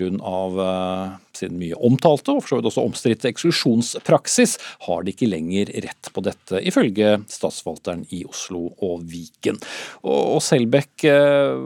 [1.37, 6.11] sin mye omtalte og for så vidt også omstridte eksklusjonspraksis, har de ikke lenger rett
[6.13, 9.61] på dette, ifølge statsforvalteren i Oslo og Viken.
[10.07, 11.57] Og, Selbekk, eh,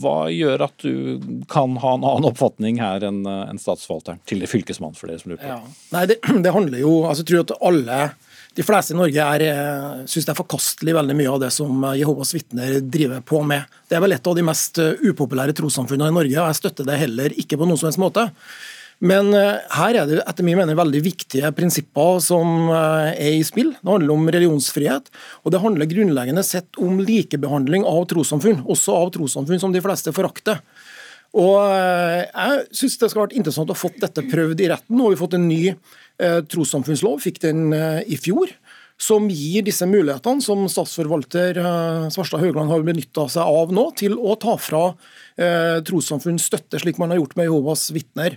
[0.00, 4.50] hva gjør at du kan ha en annen oppfatning her enn en statsforvalteren, til det
[4.50, 5.52] fylkesmannen, for dere som lurer på?
[5.52, 5.60] Ja.
[5.94, 8.02] Nei, det, det, handler jo altså, Jeg tror at alle
[8.52, 11.86] de fleste i Norge er, eh, syns det er forkastelig veldig mye av det som
[11.96, 13.64] Jehovas vitner driver på med.
[13.88, 16.88] Det er vel et av de mest eh, upopulære trossamfunnene i Norge, og jeg støtter
[16.88, 18.28] det heller ikke på noen som helst måte.
[19.02, 23.42] Men eh, her er det etter min mening veldig viktige prinsipper som eh, er i
[23.46, 23.72] spill.
[23.80, 25.10] Det handler om religionsfrihet,
[25.42, 30.14] og det handler grunnleggende sett om likebehandling av trossamfunn, også av trossamfunn som de fleste
[30.14, 30.62] forakter.
[31.38, 34.98] Og eh, Jeg synes det skal vært interessant å fått dette prøvd i retten.
[34.98, 38.52] Nå har vi fått en ny eh, trossamfunnslov, fikk den eh, i fjor
[39.02, 41.56] som gir disse mulighetene som statsforvalter
[42.12, 44.82] Svarstad Haugland har benytta seg av nå, til å ta fra
[45.40, 48.36] eh, trossamfunn støtte, slik man har gjort med Jehovas vitner.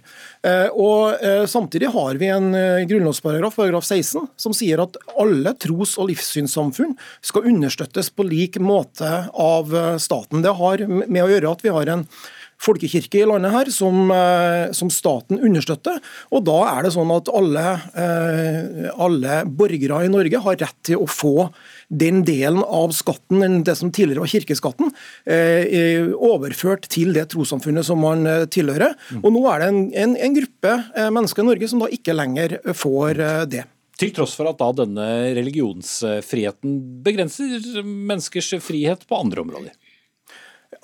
[0.73, 2.47] Og Samtidig har vi en
[2.89, 9.11] grunnlovsparagraf, paragraf 16, som sier at alle tros- og livssynssamfunn skal understøttes på lik måte
[9.29, 9.69] av
[10.01, 10.41] staten.
[10.41, 12.07] Det har med å gjøre at vi har en
[12.61, 15.99] folkekirke i landet her som, eh, som, staten understøtter.
[16.31, 17.65] Og da er det sånn at alle,
[17.95, 21.51] eh, alle, borgere i Norge har rett til å få
[21.89, 24.91] den delen av skatten, det som tidligere var kirkeskatten,
[25.27, 28.95] eh, overført til det trossamfunnet som man tilhører.
[29.23, 30.73] Og nå er det en, en, en gruppe
[31.11, 33.65] mennesker i Norge som da ikke lenger får det.
[33.95, 39.71] Til tross for at da denne religionsfriheten begrenser menneskers frihet på andre områder?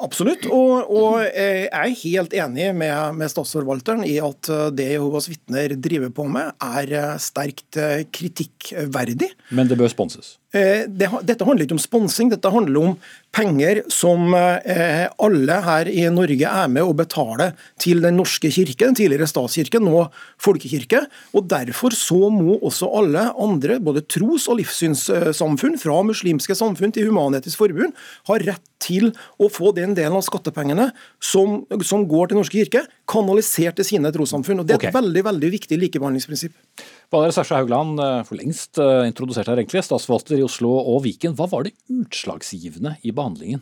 [0.02, 5.30] Absolutt, og, og, jeg er helt enig med, med statsforvalteren i at eh, det Jehovas
[5.30, 9.30] vitner driver på med, er eh, sterkt eh, kritikkverdig.
[9.54, 10.40] Men det bør sponses?
[10.52, 12.96] Eh, det, dette handler ikke om sponsing, dette handler om
[13.32, 18.84] penger som eh, alle her i Norge er med å betale til Den norske kirke,
[18.84, 20.10] den tidligere statskirke, nå
[20.42, 21.06] folkekirke.
[21.32, 27.08] og Derfor så må også alle andre, både tros- og livssynssamfunn, fra muslimske samfunn til
[27.08, 27.96] Human-Etisk Forbund,
[28.28, 30.90] ha rett til å få den delen av skattepengene
[31.24, 34.60] som, som går til Den Norske kirke, kanalisert til sine trossamfunn.
[34.60, 34.92] og Det er okay.
[34.92, 36.58] et veldig, veldig viktig likebehandlingsprinsipp.
[37.12, 41.34] Valgerd Sasja Haugland, eh, for lengst eh, introdusert her egentlig, statsforvalter i Oslo og Viken.
[41.36, 43.60] Hva var det utslagsgivende i behandlingen?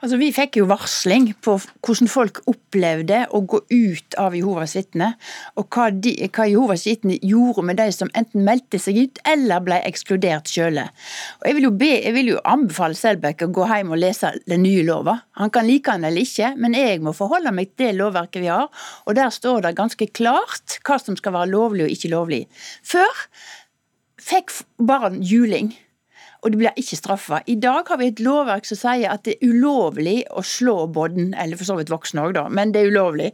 [0.00, 5.12] Altså, Vi fikk jo varsling på hvordan folk opplevde å gå ut av Jehovas vitner,
[5.60, 9.60] og hva, de, hva Jehovas vitner gjorde med de som enten meldte seg ut eller
[9.66, 10.86] ble ekskludert sjøle.
[11.44, 14.86] Jeg vil jo, jeg vil jo anbefale Selbekk å gå hjem og lese den nye
[14.88, 15.18] lova.
[15.36, 18.48] Han kan like den eller ikke, men jeg må forholde meg til det lovverket vi
[18.48, 18.70] har,
[19.04, 22.42] og der står det ganske klart hva som skal være lovlig og ikke lovlig.
[22.86, 23.26] Før
[24.22, 25.74] fikk barn juling
[26.46, 27.40] og de blir ikke straffa.
[27.50, 31.32] I dag har vi et lovverk som sier at det er ulovlig å slå bodden,
[31.34, 33.32] eller for så vidt voksne òg, da, men det er ulovlig.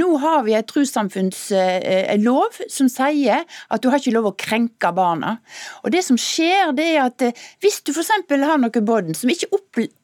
[0.00, 5.36] Nå har vi et trossamfunnslov som sier at du har ikke lov å krenke barna.
[5.84, 8.10] Og det som skjer, det er at eh, hvis du f.eks.
[8.26, 9.52] har noe bodden som ikke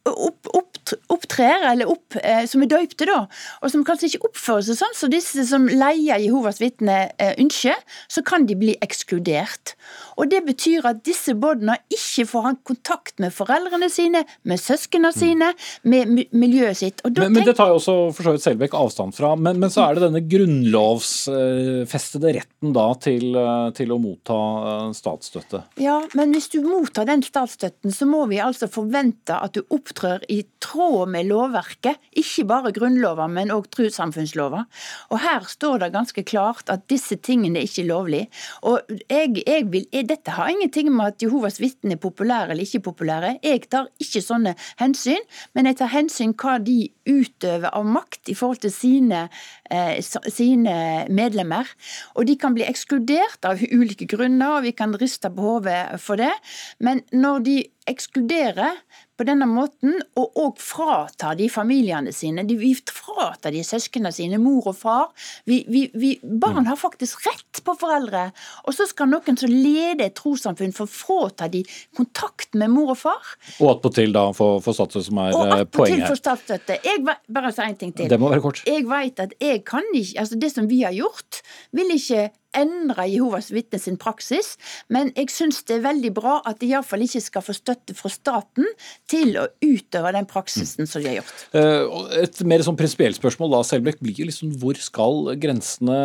[0.04, 3.24] opp, opp, opp, opptrer, eller opp, eh, som er døypte, da,
[3.62, 7.34] og som kanskje ikke oppfører seg sånn som så disse som leier Jehovas vitner eh,
[7.40, 7.76] ønsker,
[8.08, 9.74] så kan de bli ekskludert.
[10.16, 15.10] Og Det betyr at disse barna ikke får ha kontakt med foreldrene sine, med søsknene
[15.12, 15.16] mm.
[15.18, 15.48] sine,
[15.90, 17.02] med miljøet sitt.
[17.04, 19.34] Men, men, Det tar jo også for så vidt Selbekk avstand fra.
[19.36, 24.38] Men, men, så er det denne grunnlovsfestede retten da til, eh, til, å motta
[24.70, 25.58] eh, statsstøtte.
[25.82, 29.62] Ja, men hvis du mottar den statsstøtten, så må vi altså forvente at du
[29.94, 32.00] opptrør i tråd med lovverket.
[32.18, 34.64] Ikke bare Grunnlova, men òg trossamfunnslova.
[35.12, 38.24] Og her står det ganske klart at disse tingene er ikke lovlig.
[38.66, 42.84] Og jeg, jeg vil, dette har ingenting med at Jehovas vitner er populære eller ikke
[42.90, 43.36] populære.
[43.44, 45.22] Jeg tar ikke sånne hensyn,
[45.54, 49.28] men jeg tar hensyn hva de utøver av makt i forhold til sine,
[49.70, 51.68] eh, sine medlemmer.
[52.16, 56.16] Og de kan bli ekskludert av ulike grunner, og vi kan riste på hodet for
[56.16, 56.32] det.
[56.80, 57.56] Men når de
[57.90, 58.78] ekskluderer
[59.14, 62.42] på denne måten, og òg fratar de familiene sine.
[62.48, 65.10] De, vi fratar de søsknene sine, mor og far.
[65.46, 68.26] Vi, vi, vi, barn har faktisk rett på foreldre.
[68.66, 71.62] Og så skal noen som leder et trossamfunn få frata de
[71.96, 73.34] kontakt med mor og far.
[73.60, 76.80] Og attpåtil da få statsstøtte, som er og eh, poenget Og statsstøtte.
[76.82, 78.10] Jeg bare si en ting til.
[78.10, 78.64] Det må være kort.
[78.66, 81.44] Jeg vet at jeg kan ikke, altså Det som vi har gjort,
[81.76, 84.54] vil ikke endre Jehovas vitne sin praksis,
[84.92, 88.10] men jeg syns det er veldig bra at de iallfall ikke skal få støtte fra
[88.12, 88.68] staten
[89.10, 91.46] til å utøve den praksisen som de har gjort.
[91.56, 95.98] Eh, et mer sånn prinsipielt spørsmål da, Selbekk, blir liksom hvor skal grensene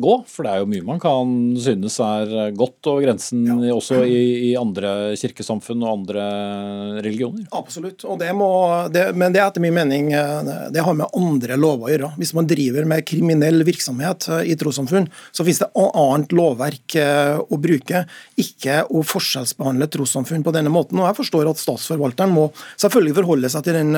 [0.00, 0.16] gå?
[0.30, 3.74] For det er jo mye man kan synes er godt over grensen ja.
[3.74, 6.24] også i, i, andre kirkesamfunn og andre
[7.04, 7.46] religioner?
[7.56, 8.50] Absolutt, og det må,
[8.92, 12.12] det, men det er etter min mening eh, det har med andre lover å gjøre.
[12.20, 16.96] Hvis man driver med kriminell virksomhet eh, i trossamfunn, så finnes det annet lovverk
[17.40, 18.04] å bruke,
[18.40, 20.98] ikke å forskjellsbehandle trossamfunn på denne måten.
[21.00, 22.48] Og jeg forstår at Statsforvalteren må
[22.80, 23.94] selvfølgelig forholde seg til den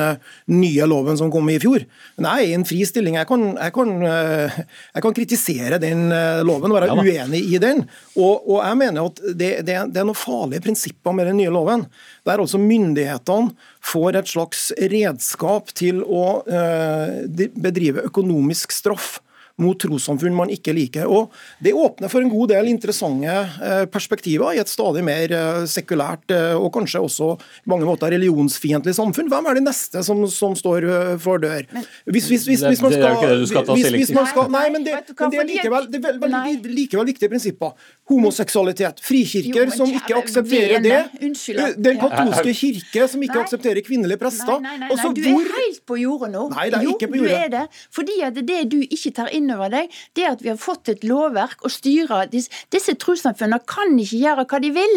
[0.53, 1.85] nye loven som kom i fjor.
[2.17, 3.17] Men jeg er i en fri stilling.
[3.19, 6.07] Jeg kan, jeg kan, jeg kan kritisere den
[6.47, 7.83] loven og være ja, uenig i den.
[8.15, 11.53] Og, og jeg mener at det, det, det, er noen farlige prinsipper med den nye
[11.53, 11.85] loven.
[12.27, 13.53] Der altså myndighetene
[13.83, 16.25] får et slags redskap til å
[17.53, 19.17] bedrive økonomisk straff
[19.61, 21.09] mot trossamfunn man ikke liker.
[21.09, 25.65] Og Det åpner for en god del interessante eh, perspektiver i et stadig mer eh,
[25.69, 29.29] sekulært eh, og kanskje også i mange måter religionsfiendtlig samfunn.
[29.29, 30.87] Hvem er de neste som, som står
[31.21, 31.67] for dør?
[32.09, 32.95] Hvis, hvis, hvis, hvis man
[34.27, 37.77] skal, Nei, men det, men det er likevel, det er veldig, likevel viktige prinsipper.
[38.09, 39.01] Homoseksualitet.
[39.05, 40.97] Frikirker som ikke aksepterer det.
[41.77, 44.59] Den katolske kirke som ikke aksepterer kvinnelige prester.
[44.63, 46.47] Nei, nei, nei, du er helt på jordet nå.
[46.53, 47.31] Nei, det er ikke på jordet.
[47.31, 47.63] Jo, du er det.
[47.93, 50.91] Fordi at det du ikke tar inn inn over deg, det at vi har fått
[50.93, 54.95] et lovverk å styre Disse, disse trossamfunnene kan ikke gjøre hva de vil.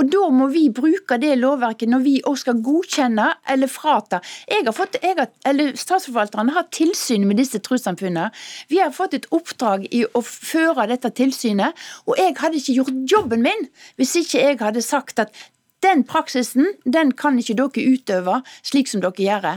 [0.00, 4.20] Og da må vi bruke det lovverket når vi òg skal godkjenne eller frata.
[4.50, 8.30] Jeg har fått, jeg har, eller Statsforvalterne har tilsyn med disse trossamfunnene.
[8.72, 13.04] Vi har fått et oppdrag i å føre dette tilsynet, og jeg hadde ikke gjort
[13.10, 13.68] jobben min
[14.00, 15.34] hvis ikke jeg hadde sagt at
[15.86, 19.48] den praksisen den kan ikke dere utøve slik som dere gjør.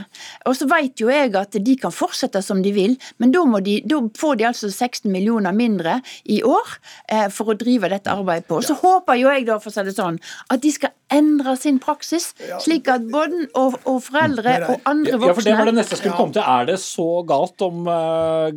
[0.48, 3.80] Og så vet jo jeg at de kan fortsette som de vil, men da, de,
[3.86, 6.76] da får de altså 16 millioner mindre i år
[7.10, 8.62] eh, for å drive dette arbeidet på.
[8.64, 11.78] Så håper jo jeg da, for å si det sånn, at de skal endre sin
[11.82, 12.30] praksis,
[12.62, 15.96] slik at både og, og foreldre og andre voksne Ja, for det var det neste
[15.96, 16.44] jeg skulle komme til.
[16.44, 18.50] Er det så galt om uh,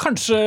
[0.00, 0.40] kanskje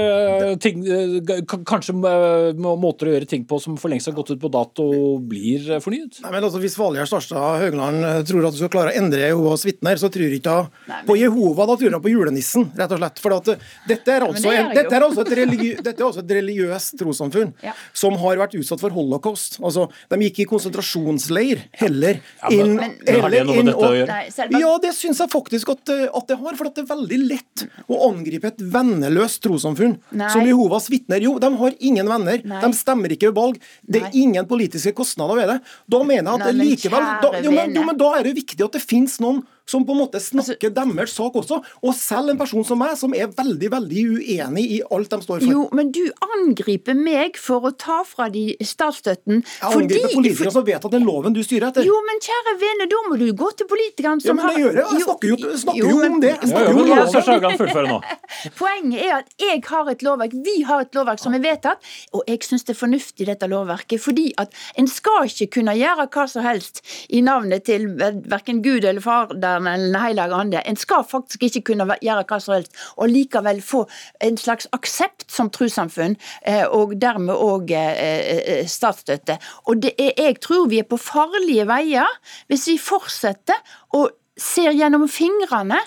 [0.64, 1.34] ting uh,
[1.68, 4.88] Kanskje uh, måter å gjøre ting på som for lengst har gått ut på dato,
[5.30, 6.22] blir fornyet?
[6.26, 9.28] Nei, men altså, Hvis Valgjerd Starstad Haugland eh, tror at du skal klare å endre
[9.30, 11.06] Jehovas vitner, så tror ikke hun men...
[11.08, 13.22] på Jehova, da tror hun på julenissen, rett og slett.
[13.24, 16.24] For at, eh, dette, er altså, det dette, er altså et religi, dette er altså
[16.24, 17.76] et religiøst trossamfunn ja.
[17.98, 19.60] som har vært utsatt for holocaust.
[19.62, 24.24] Altså, De gikk i konsentrasjonsleir heller ja, men, inn, men, heller inn og, nei,
[24.58, 26.58] Ja, det syns jeg faktisk at, eh, at, det har.
[26.58, 29.98] For at det er veldig lett å angripe et venneløst trossamfunn
[30.32, 31.22] som Jehovas vitner.
[31.24, 35.38] Jo, de har ingen venner, de stemmer ikke ved valg, det er ingen politiske kostnader
[35.38, 35.58] ved det.
[35.92, 38.66] Da mener jeg at Nei, likevel da, jo, men, jo, men da er det viktig
[38.68, 41.60] at det finnes noen som på en måte snakker altså, deres sak også.
[41.84, 45.44] Og selv en person som meg, som er veldig veldig uenig i alt de står
[45.44, 45.52] for.
[45.52, 49.44] Jo, men du angriper meg for å ta fra de statsstøtten.
[49.44, 51.88] Jeg angriper politikere som vet at den loven du styrer etter.
[51.88, 54.64] Jo, men kjære vene, da må du gå til politikerne som har Ja, men det
[54.64, 54.88] gjør jeg.
[54.98, 56.34] Jeg snakker jo, snakker jo, men, om det.
[56.34, 58.16] Jeg snakker jo, jo om det.
[58.62, 62.24] Poenget er at jeg har et lovverk, vi har et lovverk som er vedtatt, og
[62.30, 64.02] jeg syns det er fornuftig dette lovverket.
[64.04, 68.86] Fordi at en skal ikke kunne gjøre hva som helst i navnet til verken Gud
[68.86, 70.62] eller far Faderen eller Den hellige ande.
[70.66, 73.88] En skal faktisk ikke kunne gjøre hva som helst, og likevel få
[74.22, 79.38] en slags aksept som trossamfunn, eh, og dermed òg eh, eh, statsstøtte.
[79.68, 82.08] Og er, jeg tror vi er på farlige veier
[82.48, 83.58] hvis vi fortsetter
[83.94, 85.80] å ser gjennom fingrene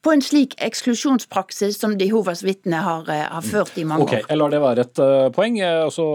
[0.00, 4.22] på en slik eksklusjonspraksis som de Jehovas vitner har, eh, har, ført i mange okay,
[4.22, 4.30] år.
[4.30, 5.58] Jeg lar det være et uh, poeng.
[5.60, 6.06] og så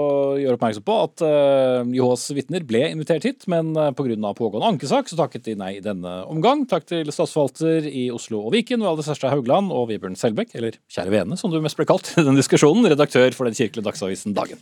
[0.42, 4.34] gjør oppmerksom på at uh, Jehovas vitner ble invitert hit, men uh, pga.
[4.34, 6.66] pågående ankesak så takket de nei i denne omgang.
[6.70, 11.14] Takk til statsforvalter i Oslo og Viken, Valde Sørstad Haugland og Vibjørn Selbekk, eller Kjære
[11.14, 14.62] vene, som du mest ble kalt i den diskusjonen, redaktør for den kirkelige dagsavisen Dagen.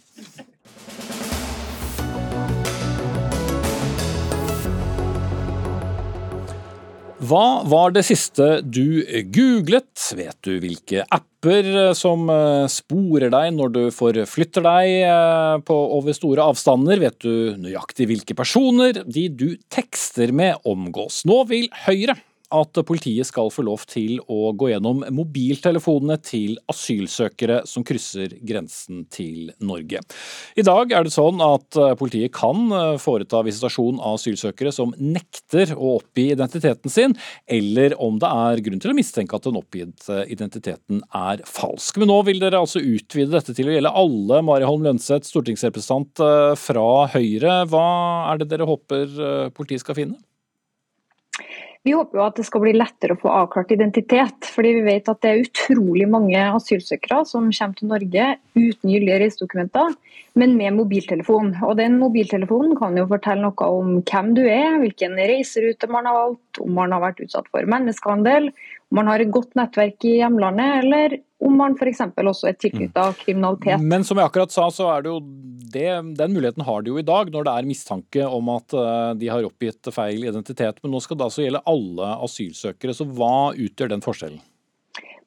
[7.24, 9.00] Hva var det siste du
[9.32, 10.10] googlet?
[10.18, 16.18] Vet du hvilke apper som eh, sporer deg når du forflytter deg eh, på over
[16.18, 17.00] store avstander?
[17.00, 21.22] Vet du nøyaktig hvilke personer de du tekster med omgås?
[21.30, 22.18] Nå vil Høyre
[22.54, 29.04] at politiet skal få lov til å gå gjennom mobiltelefonene til asylsøkere som krysser grensen
[29.14, 30.02] til Norge.
[30.60, 34.94] I dag er det sånn at eh, politiet kan eh, foreta visitasjon av asylsøkere som
[35.00, 37.16] nekter å oppgi identiteten sin,
[37.48, 42.00] eller om det er grunn til å mistenke at den oppgitte identiteten er falsk.
[42.02, 44.44] Men nå vil dere altså utvide dette til å gjelde alle.
[44.46, 47.64] Mari Holm Lønseth, stortingsrepresentant eh, fra Høyre.
[47.72, 47.88] Hva
[48.32, 49.20] er det dere håper
[49.56, 50.22] politiet skal finne?
[51.84, 54.48] Vi håper jo at det skal bli lettere å få avklart identitet.
[54.56, 59.20] fordi Vi vet at det er utrolig mange asylsøkere som kommer til Norge uten gyldige
[59.20, 59.98] reisedokumenter,
[60.40, 61.54] men med mobiltelefon.
[61.66, 66.18] Og Den mobiltelefonen kan jo fortelle noe om hvem du er, hvilken reiserute man har
[66.18, 68.50] valgt, om man har vært utsatt for menneskehandel,
[68.90, 72.02] om man har et godt nettverk i hjemlandet, eller om man f.eks.
[72.16, 73.20] også er tilknyttet mm.
[73.26, 73.84] kriminalitet.
[73.84, 75.20] Men som jeg akkurat sa, så er det jo
[75.74, 79.12] det, den muligheten har de jo i dag når det er mistanke om at eh,
[79.20, 80.82] de har oppgitt feil identitet.
[80.84, 82.96] Men nå skal det altså gjelde alle asylsøkere.
[82.98, 84.42] Så hva utgjør den forskjellen?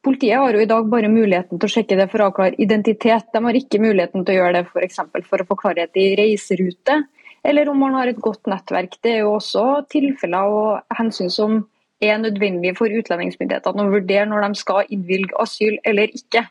[0.07, 3.27] Politiet har jo i dag bare muligheten til å sjekke det for å avklare identitet.
[3.35, 5.01] De har ikke muligheten til å gjøre det f.eks.
[5.11, 7.01] For, for å få klarhet i reiserute,
[7.43, 8.95] eller om man har et godt nettverk.
[9.03, 11.65] Det er jo også tilfeller og hensyn som
[11.99, 16.45] er nødvendig for utlendingsmyndighetene å vurdere når de skal innvilge asyl eller ikke.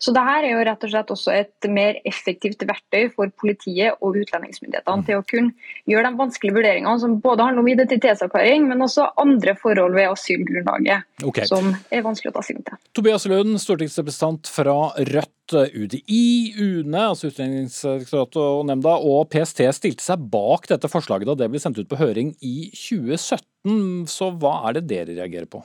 [0.00, 3.98] Så det her er jo rett og slett også et mer effektivt verktøy for politiet
[4.00, 5.52] og utlendingsmyndighetene til å kunne
[5.90, 11.26] gjøre de vanskelige vurderingene som både handler om identitetsavklaring, men også andre forhold ved asylgrunnlaget
[11.28, 11.44] okay.
[11.50, 12.80] som er vanskelig å ta stilling til.
[12.96, 14.78] Tobias Lund, stortingsrepresentant fra
[15.12, 15.36] Rødt.
[15.50, 21.50] UDI, UNE, altså Utlendingsdirektoratet og nemnda, og PST stilte seg bak dette forslaget da det
[21.50, 24.06] ble sendt ut på høring i 2017.
[24.06, 25.64] Så hva er det dere reagerer på?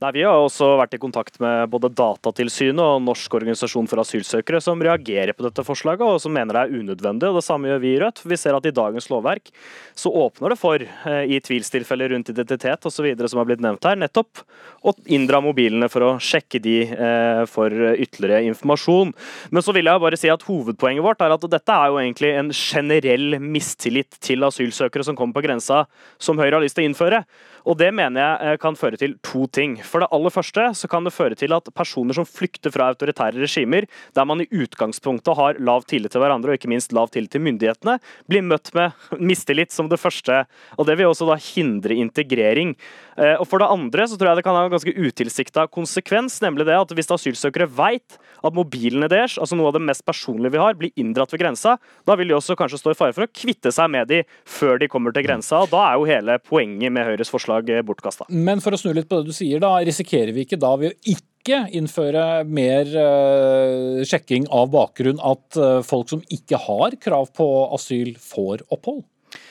[0.00, 4.56] Nei, Vi har også vært i kontakt med både Datatilsynet og Norsk organisasjon for asylsøkere,
[4.64, 7.28] som reagerer på dette forslaget og som mener det er unødvendig.
[7.28, 8.22] og Det samme gjør vi i Rødt.
[8.24, 9.50] Vi ser at i dagens lovverk
[9.92, 13.28] så åpner det for, eh, i tvilstilfeller rundt identitet osv.
[13.28, 14.40] som har blitt nevnt her, nettopp
[14.82, 19.12] å inndra mobilene for å sjekke de eh, for ytterligere informasjon.
[19.50, 22.32] Men så vil jeg bare si at hovedpoenget vårt er at dette er jo egentlig
[22.38, 25.84] en generell mistillit til asylsøkere som kommer på grensa,
[26.18, 27.24] som Høyre har lyst til å innføre.
[27.66, 29.76] Og Det mener jeg eh, kan føre til to ting.
[29.90, 33.42] For det aller første så kan det føre til at personer som flykter fra autoritære
[33.42, 37.32] regimer, der man i utgangspunktet har lav tillit til hverandre og ikke minst lav tillit
[37.34, 37.98] til myndighetene,
[38.30, 38.94] blir møtt med
[39.30, 40.44] mistillit som det første.
[40.78, 42.76] Og Det vil også da hindre integrering.
[43.16, 46.40] Eh, og For det andre så tror jeg det kan ha en ganske utilsikta konsekvens,
[46.44, 50.54] nemlig det at hvis asylsøkere veit at mobilene deres, altså noe av det mest personlige
[50.54, 51.76] vi har, blir inndratt ved grensa,
[52.08, 54.80] da vil de også kanskje stå i fare for å kvitte seg med de før
[54.80, 55.64] de kommer til grensa.
[55.64, 58.26] og Da er jo hele poenget med Høyres forslag bortkasta.
[58.30, 60.92] Men for å snu litt på det du sier, da risikerer vi ikke da ved
[60.92, 67.30] å ikke innføre mer uh, sjekking av bakgrunn at uh, folk som ikke har krav
[67.36, 69.04] på asyl, får opphold?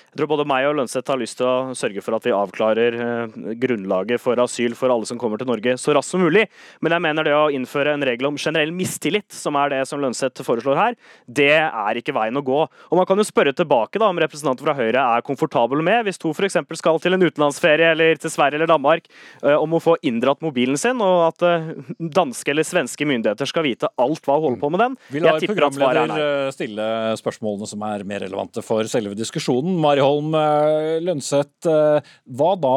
[0.10, 2.96] Jeg tror både meg og Lønseth har lyst til å sørge for at vi avklarer
[2.98, 6.48] eh, grunnlaget for asyl for alle som kommer til Norge så raskt som mulig.
[6.82, 10.02] Men jeg mener det å innføre en regel om generell mistillit, som er det som
[10.02, 12.64] Lønseth foreslår her, det er ikke veien å gå.
[12.66, 16.20] Og Man kan jo spørre tilbake da om representanter fra Høyre er komfortable med, hvis
[16.22, 16.58] to f.eks.
[16.82, 19.06] skal til en utenlandsferie eller til Sverige eller Danmark,
[19.44, 21.70] eh, om å få inndratt mobilen sin, og at eh,
[22.02, 25.00] danske eller svenske myndigheter skal vite alt hva hun holder på med den.
[25.14, 26.90] Vil lar programleder stille
[27.20, 29.78] spørsmålene som er mer relevante for selve diskusjonen.
[29.80, 32.74] Mari Holm eh, Lønseth, eh, hva da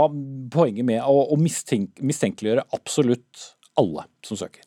[0.53, 3.49] poenget med å mistenkeliggjøre absolutt
[3.81, 4.67] alle som søker?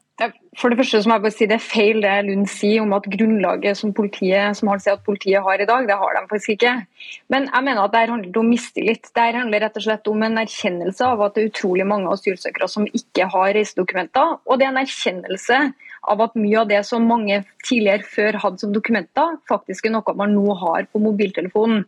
[0.56, 2.94] For det første så må jeg bare si Det er feil det Lund sier om
[2.96, 6.22] at grunnlaget som politiet som han sier at politiet har i dag, det har de
[6.30, 6.72] faktisk ikke.
[7.34, 9.10] Men jeg mener at det handler om mistillit.
[9.12, 12.70] Det handler rett og slett om en erkjennelse av at det er utrolig mange asylsøkere
[12.72, 14.38] som ikke har reisedokumenter.
[14.48, 15.60] Og det er en erkjennelse
[16.12, 20.16] av at mye av det som mange tidligere før hadde som dokumenter, faktisk er noe
[20.18, 21.86] man nå har på mobiltelefonen.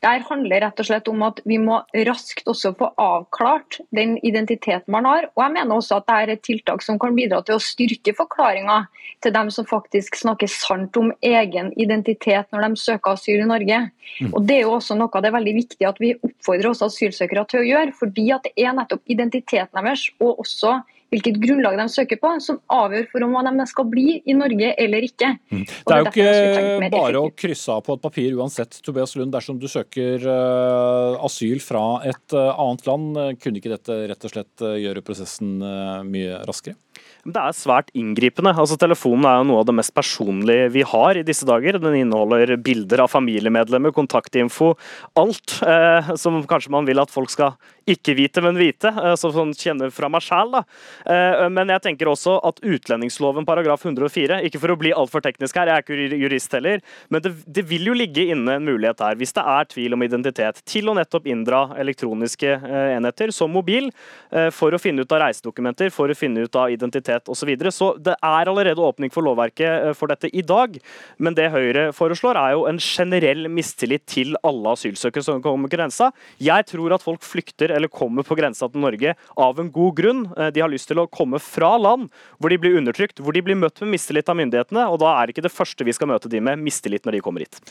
[0.00, 4.88] Der handler rett og slett om at vi må raskt også få avklart den identiteten
[4.94, 5.28] man har.
[5.34, 8.14] Og jeg mener også at dette er et tiltak som kan bidra til å styrke
[8.16, 8.78] forklaringa
[9.20, 13.82] til dem som faktisk snakker sant om egen identitet når de søker asyl i Norge.
[14.20, 14.30] Mm.
[14.32, 17.44] Og Det er jo også noe det er veldig viktig at vi oppfordrer også asylsøkere
[17.50, 20.78] til å gjøre, fordi at det er nettopp identiteten deres og også
[21.10, 25.06] hvilket grunnlag de søker på, som avgjør for om de skal bli i Norge eller
[25.06, 25.32] ikke.
[25.50, 25.64] Mm.
[25.66, 29.34] Det er jo ikke bare å krysse av på et papir uansett, Tobias Lund.
[29.34, 34.34] Dersom du søker uh, asyl fra et uh, annet land, kunne ikke dette rett og
[34.34, 35.58] slett gjøre prosessen
[36.06, 36.78] mye raskere?
[37.24, 38.54] Det er svært inngripende.
[38.56, 41.76] Altså, telefonen er jo noe av det mest personlige vi har i disse dager.
[41.82, 44.72] Den inneholder bilder av familiemedlemmer, kontaktinfo,
[45.20, 47.58] alt eh, som kanskje man vil at folk skal
[47.90, 48.88] ikke vite, men vite.
[48.88, 50.62] Eh, sånn kjenner fra meg sjæl, da.
[51.04, 55.58] Eh, men jeg tenker også at utlendingsloven paragraf 104, ikke for å bli altfor teknisk
[55.60, 59.02] her, jeg er ikke jurist heller, men det, det, vil jo ligge inne en mulighet
[59.04, 63.52] her, hvis det er tvil om identitet, til å nettopp inndra elektroniske eh, enheter som
[63.52, 63.90] mobil,
[64.32, 67.40] eh, for å finne ut av reisedokumenter, for å finne ut av identitet kriminalitet osv.
[67.40, 67.72] Så, videre.
[67.72, 70.78] så det er allerede åpning for lovverket eh, for dette i dag.
[71.18, 75.76] Men det Høyre foreslår, er jo en generell mistillit til alle asylsøkere som kommer på
[75.76, 76.12] grensa.
[76.38, 80.26] Jeg tror at folk flykter eller kommer på grensa til Norge av en god grunn.
[80.36, 83.42] Eh, de har lyst til å komme fra land hvor de blir undertrykt, hvor de
[83.42, 84.86] blir møtt med mistillit av myndighetene.
[84.90, 87.46] og Da er ikke det første vi skal møte de med, mistillit når de kommer
[87.46, 87.62] hit.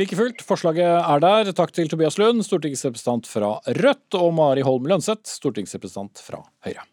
[0.00, 1.50] Like fullt, forslaget er der.
[1.52, 6.86] Takk til Tobias Lund, stortingsrepresentant fra Rødt, og Mari Holm Lønseth, stortingsrepresentant fra Høyre.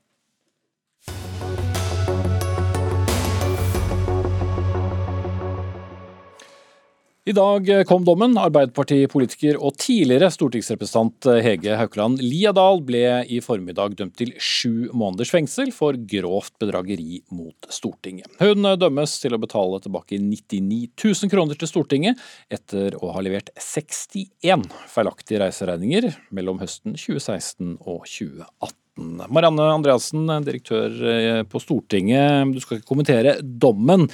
[7.30, 8.32] I dag kom dommen.
[8.41, 15.69] Arbeiderpartipolitiker og tidligere stortingsrepresentant Hege Haukeland Liadal ble i formiddag dømt til sju måneders fengsel
[15.75, 18.32] for grovt bedrageri mot Stortinget.
[18.41, 23.53] Hun dømmes til å betale tilbake 99 000 kroner til Stortinget etter å ha levert
[23.61, 28.73] 61 feilaktige reiseregninger mellom høsten 2016 og 2018.
[28.98, 34.08] Marianne Andreassen, direktør på Stortinget, du skal ikke kommentere dommen.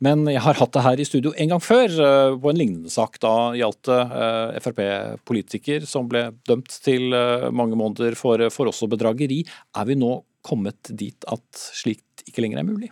[0.00, 2.92] Men jeg har hatt det her i studio en gang før, eh, på en lignende
[2.92, 3.18] sak.
[3.20, 8.88] Da gjaldt det eh, Frp-politiker som ble dømt til eh, mange måneder for, for også
[8.88, 9.42] bedrageri.
[9.76, 10.14] Er vi nå
[10.46, 12.88] kommet dit at slikt ikke lenger er mulig?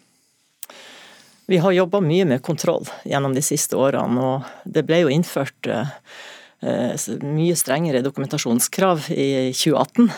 [1.49, 5.71] Vi har jobba mye med kontroll gjennom de siste årene, og det ble jo innført
[6.59, 10.11] mye strengere dokumentasjonskrav i 2018.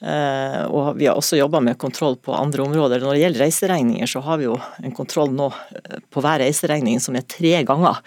[0.00, 3.02] Eh, og vi har også jobba med kontroll på andre områder.
[3.04, 7.02] Når det gjelder reiseregninger, så har vi jo en kontroll nå eh, på hver reiseregning
[7.04, 8.00] som er tre ganger.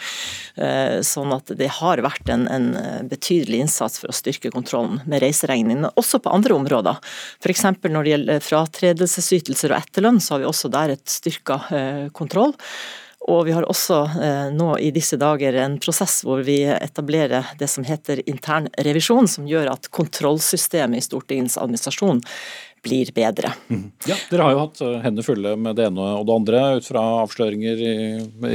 [0.58, 2.72] Eh, sånn at det har vært en, en
[3.10, 7.14] betydelig innsats for å styrke kontrollen med reiseregningene, også på andre områder.
[7.44, 7.68] F.eks.
[7.86, 11.62] når det gjelder fratredelsesytelser og etterlønn, så har vi også der et styrka
[12.16, 12.56] kontroll.
[13.32, 17.70] Og vi har også eh, nå i disse dager en prosess hvor vi etablerer det
[17.72, 22.20] som heter intern revisjon, som gjør at kontrollsystemet i Stortingets administrasjon
[22.84, 23.54] blir bedre.
[23.72, 23.86] Mm.
[24.10, 26.90] Ja, Dere har jo hatt eh, hendene fulle med det ene og det andre ut
[26.90, 27.96] fra avsløringer i,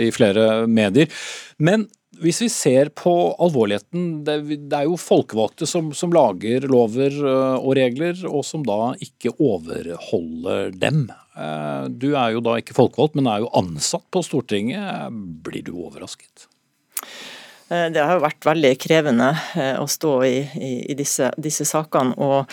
[0.08, 1.08] i flere medier.
[1.56, 1.88] Men
[2.22, 4.38] hvis vi ser på alvorligheten, det,
[4.70, 9.34] det er jo folkevalgte som, som, lager lover eh, og regler, og som da ikke
[9.36, 11.06] overholder dem.
[11.38, 15.14] Eh, du er jo da ikke folkevalgt, men er jo ansatt på Stortinget.
[15.46, 16.48] Blir du overrasket?
[17.70, 19.32] Eh, det har jo vært veldig krevende
[19.78, 22.16] å stå i, i, i disse, disse, sakene.
[22.18, 22.50] og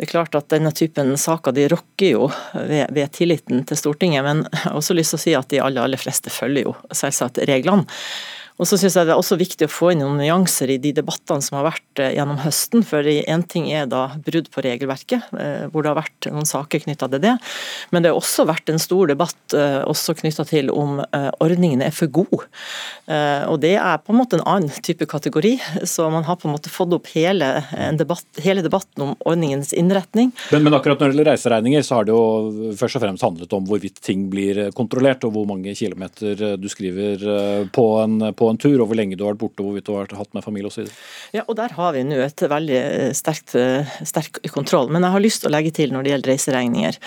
[0.00, 4.24] det er klart at Denne typen saker de rokker jo ved, ved, tilliten til Stortinget,
[4.24, 6.76] men jeg har også lyst til å si at de aller, aller fleste følger jo
[6.88, 7.84] selvsagt reglene.
[8.60, 10.92] Og så synes jeg det er også viktig å få inn noen nyanser i de
[10.98, 12.84] debattene som har vært eh, gjennom høsten.
[12.84, 16.84] For én ting er da brudd på regelverket, eh, hvor det har vært noen saker
[16.84, 17.34] knytta til det.
[17.90, 21.00] Men det har også vært en stor debatt eh, også knytta til om
[21.40, 22.46] ordningene er for gode.
[23.50, 25.52] Og det er på en måte en annen type kategori.
[25.88, 27.48] Så man har på en måte fått opp hele,
[27.98, 30.32] debatt, hele debatten om ordningens innretning.
[30.52, 33.56] Men, men, akkurat når det gjelder reiseregninger, så har det jo først og fremst handlet
[33.56, 37.24] om hvorvidt ting blir kontrollert, og hvor mange kilometer du skriver
[37.74, 40.10] på en, på en tur, og hvor lenge du har vært borte, hvorvidt du har
[40.18, 40.88] hatt med familie osv.
[41.34, 44.90] Ja, og der har vi nå et veldig eh, sterkt, eh, sterk kontroll.
[44.92, 46.98] Men jeg har lyst til å legge til når det gjelder reiseregninger.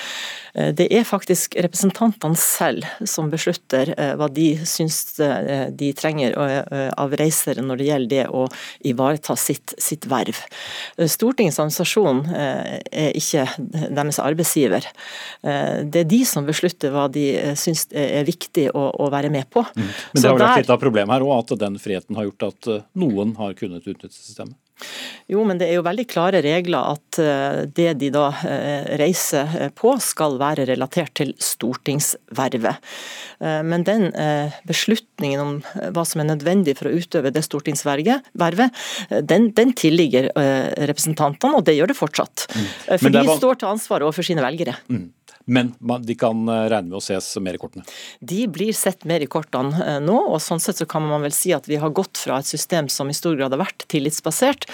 [0.53, 7.63] Eh, det er faktisk representantene selv som beslutter hva de syns de trenger av reisere
[7.65, 8.43] når det gjelder det å
[8.87, 10.37] ivareta sitt, sitt verv.
[10.97, 13.45] Stortingets administrasjon er ikke
[13.93, 14.87] deres arbeidsgiver.
[15.41, 17.25] Det er de som beslutter hva de
[17.59, 19.63] syns er viktig å, å være med på.
[19.73, 19.89] Mm.
[20.13, 22.69] Men det har vært litt av problemet her òg, at den friheten har gjort at
[22.71, 24.57] eh, noen har kunnet utnytte systemet?
[25.29, 29.69] Jo, men det er jo veldig klare regler at eh, det de da eh, reiser
[29.77, 32.93] på skal være relatert til stortingsvervet.
[33.43, 34.05] Men den
[34.63, 35.55] beslutningen om
[35.91, 38.29] hva som er nødvendig for å utøve det stortingsvervet,
[39.27, 40.29] den, den tilligger
[40.87, 42.45] representantene, og det gjør det fortsatt.
[42.53, 42.69] Mm.
[43.01, 44.77] For de står til ansvar overfor sine velgere.
[44.87, 45.09] Mm.
[45.45, 47.83] Men de kan eh, regne med å ses mer i kortene?
[48.23, 51.33] De blir sett mer i kortene eh, nå, og sånn sett så kan man vel
[51.35, 54.69] si at vi har gått fra et system som i stor grad har vært tillitsbasert,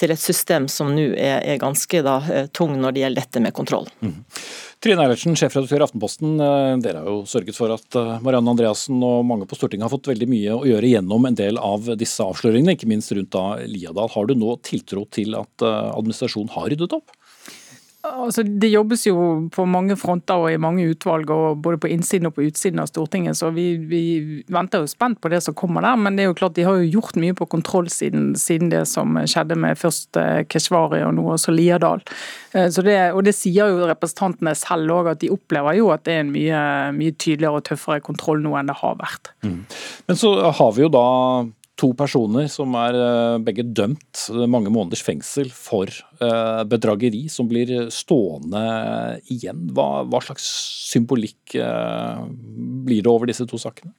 [0.00, 3.42] til et system som nå er, er ganske da, eh, tung når det gjelder dette
[3.44, 3.90] med kontroll.
[4.00, 4.22] Mm.
[4.84, 6.32] Trine Eilertsen, sjefredaktør i Aftenposten.
[6.84, 10.28] Dere har jo sørget for at Marianne Andreassen og mange på Stortinget har fått veldig
[10.28, 14.12] mye å gjøre gjennom en del av disse avsløringene, ikke minst rundt da Liadal.
[14.12, 17.16] Har du nå tiltro til at administrasjonen har ryddet opp?
[18.04, 19.16] Altså, det jobbes jo
[19.52, 22.90] på mange fronter og i mange utvalg, og både på innsiden og på utsiden av
[22.90, 23.38] Stortinget.
[23.38, 24.02] Så vi, vi,
[24.52, 25.96] venter jo spent på det som kommer der.
[26.00, 29.16] Men det er jo klart de har jo gjort mye på kontrollsiden siden det som
[29.24, 32.04] skjedde med først eh, Keshvari og nå også Liadal.
[32.52, 36.04] Eh, så det, og det sier jo representantene selv òg, at de opplever jo at
[36.04, 36.62] det er en mye,
[36.96, 39.32] mye tydeligere og tøffere kontroll nå enn det har vært.
[39.46, 39.60] Mm.
[40.10, 41.06] Men så har vi jo da
[41.80, 47.88] to personer som er eh, begge dømt mange måneders fengsel for eh, bedrageri, som blir
[47.94, 48.62] stående
[49.32, 49.66] igjen.
[49.74, 50.46] Hva, hva slags
[50.92, 52.24] symbolikk eh,
[52.86, 53.94] blir det over disse to sakene?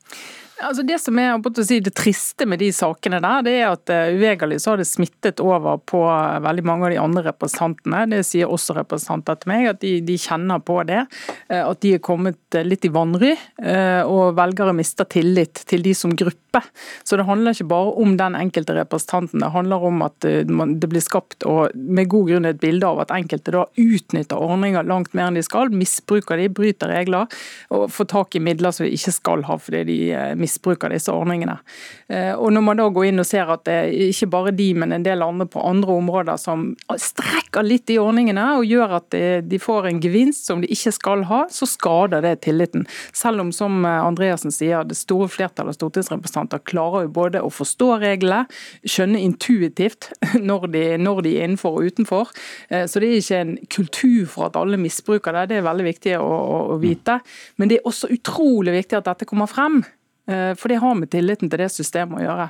[0.64, 1.36] Altså Det som er
[1.68, 4.88] si, det triste med de sakene der, det er at uh, uvegerlig så har det
[4.88, 8.06] smittet over på uh, veldig mange av de andre representantene.
[8.14, 11.02] Det sier også representanter til meg, at de, de kjenner på det.
[11.52, 13.34] Uh, at de er kommet litt i vanry,
[14.06, 16.62] og velgere mister tillit til de som gruppe.
[17.04, 21.04] Så det handler ikke bare om den enkelte representanten, det handler om at det blir
[21.04, 25.28] skapt, og med god grunn, et bilde av at enkelte da utnytter ordninger langt mer
[25.28, 27.28] enn de skal, misbruker de, bryter regler
[27.76, 30.00] og får tak i midler som de ikke skal ha fordi de
[30.46, 31.58] misbruker disse ordningene.
[32.08, 34.70] Eh, og Når man da går inn og ser at det er ikke bare de,
[34.78, 39.16] men en del andre på andre områder som strekker litt i ordningene og gjør at
[39.46, 42.86] de får en gevinst som de ikke skal ha, så skader det tilliten.
[43.16, 47.90] Selv om, som Andreassen sier, det store flertallet av stortingsrepresentanter klarer jo både å forstå
[48.04, 48.46] reglene,
[48.88, 50.12] skjønne intuitivt
[50.50, 52.32] når de, når de er innenfor og utenfor.
[52.70, 55.90] Eh, så det er ikke en kultur for at alle misbruker det, det er veldig
[55.90, 56.32] viktig å,
[56.76, 57.20] å vite.
[57.60, 59.84] Men det er også utrolig viktig at dette kommer frem.
[60.26, 62.48] Eh, for det har med tilliten til det systemet å gjøre.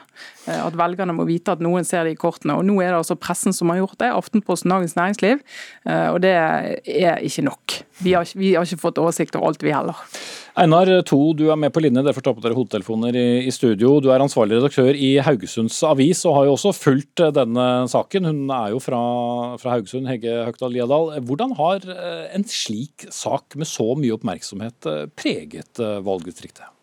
[0.48, 2.56] Eh, at velgerne må vite at noen ser det i kortene.
[2.56, 5.44] Og Nå er det altså pressen som har gjort det, Aftenposten, Dagens Næringsliv.
[5.84, 7.82] Eh, og det er ikke nok.
[8.04, 10.00] Vi har, vi har ikke fått oversikt over alt, vi heller.
[10.60, 13.98] Einar To, du er med på linje, derfor tar på dere hodetelefoner i, studio.
[14.04, 18.30] Du er ansvarlig redaktør i Haugesunds Avis og har jo også fulgt denne saken.
[18.32, 19.02] Hun er jo fra,
[19.60, 21.12] fra Haugesund, Hegge Høgdal Liadal.
[21.28, 21.84] Hvordan har
[22.36, 26.75] en slik sak med så mye oppmerksomhet preget valgdistriktet?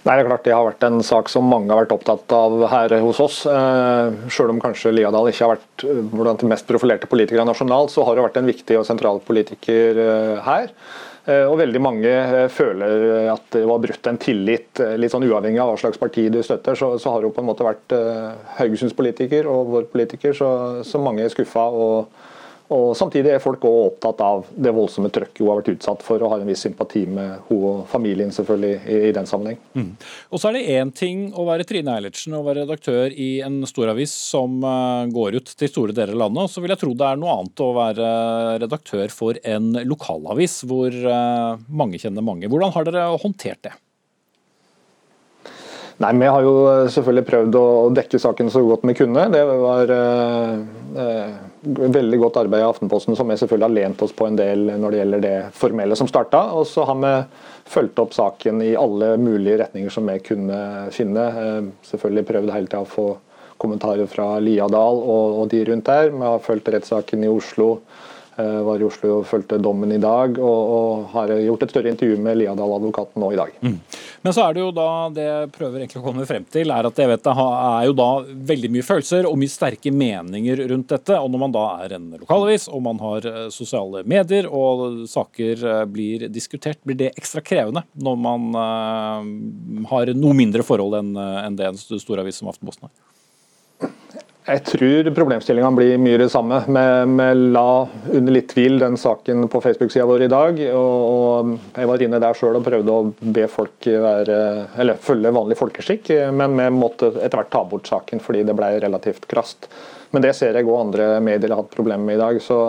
[0.00, 2.62] Nei, det er klart det har vært en sak som mange har vært opptatt av
[2.72, 3.42] her hos oss.
[3.44, 7.92] Eh, selv om kanskje Liadal ikke har vært eh, blant de mest profilerte politikere nasjonalt,
[7.92, 10.72] så har det vært en viktig og sentral politiker eh, her.
[11.30, 12.10] Og veldig mange
[12.50, 16.38] føler at det var brutt en tillit, litt sånn uavhengig av hva slags parti du
[16.42, 16.74] støtter.
[16.74, 17.92] Så, så har det jo på en måte vært
[18.56, 20.48] Haugesunds politiker og vår politiker, så,
[20.82, 21.66] så mange er skuffa.
[21.68, 22.08] og
[22.70, 26.22] og Samtidig er folk også opptatt av det voldsomme trøkket hun har vært utsatt for,
[26.22, 29.58] og har en viss sympati med hun og familien selvfølgelig i, i den sammenheng.
[29.74, 29.88] Mm.
[30.30, 33.60] Og så er det én ting å være Trine Eilertsen og være redaktør i en
[33.68, 36.94] storavis som uh, går ut til store deler av landet, og så vil jeg tro
[36.94, 38.14] det er noe annet å være
[38.62, 42.50] redaktør for en lokalavis hvor uh, mange kjenner mange.
[42.50, 43.74] Hvordan har dere håndtert det?
[46.00, 46.52] Nei, Vi har jo
[46.88, 49.26] selvfølgelig prøvd å dekke saken så godt vi kunne.
[49.28, 51.34] Det var eh,
[51.68, 54.94] veldig godt arbeid i Aftenposten, som vi selvfølgelig har lent oss på en del når
[54.94, 56.46] det gjelder det formelle som starta.
[56.56, 57.12] Og så har vi
[57.74, 60.62] fulgt opp saken i alle mulige retninger som vi kunne
[60.96, 61.26] finne.
[61.42, 63.10] Eh, selvfølgelig prøvd hele tida å få
[63.60, 66.14] kommentarer fra Liadal og, og de rundt der.
[66.16, 67.74] Vi har fulgt rettssaken i Oslo.
[68.40, 71.92] Eh, var i Oslo og fulgte dommen i dag, og, og har gjort et større
[71.92, 73.52] intervju med Liadal-advokaten nå i dag.
[73.64, 73.76] Mm.
[74.24, 76.88] Men så er det jo da det jeg prøver egentlig å komme frem til, er
[76.88, 78.08] at jeg vet det er jo da
[78.52, 81.18] veldig mye følelser og mye sterke meninger rundt dette.
[81.18, 85.66] Og når man da er en lokalavis og man har eh, sosiale medier og saker
[85.74, 88.48] eh, blir diskutert, blir det ekstra krevende når man
[89.90, 92.94] har noe mindre forhold enn det en stor avis som Aftenposten har?
[94.50, 96.56] Jeg tror problemstillinga blir mye det samme.
[96.66, 97.66] Vi, la
[98.10, 100.58] under litt tvil den saken på Facebook-sida vår i dag.
[100.74, 104.40] Og, Jeg var inne der sjøl og prøvde å be folk være,
[104.82, 108.72] eller følge vanlig folkeskikk, men vi måtte etter hvert ta bort saken fordi det ble
[108.82, 109.70] relativt krast.
[110.10, 112.42] Men det ser jeg òg andre medier har hatt problemer med i dag.
[112.42, 112.60] så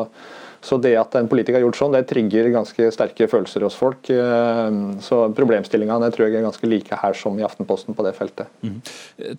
[0.62, 4.09] så det at en politiker har gjort sånn, det trigger ganske sterke følelser hos folk.
[4.14, 8.51] Eh, så problemstillingene tror jeg er ganske like her som i Aftenposten på det feltet.
[8.62, 8.78] Mm.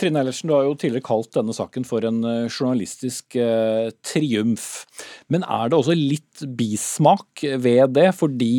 [0.00, 4.68] Trine Eilertsen, du har jo tidligere kalt denne saken for en eh, journalistisk eh, triumf.
[5.32, 8.52] Men er det også litt bismak ved det, fordi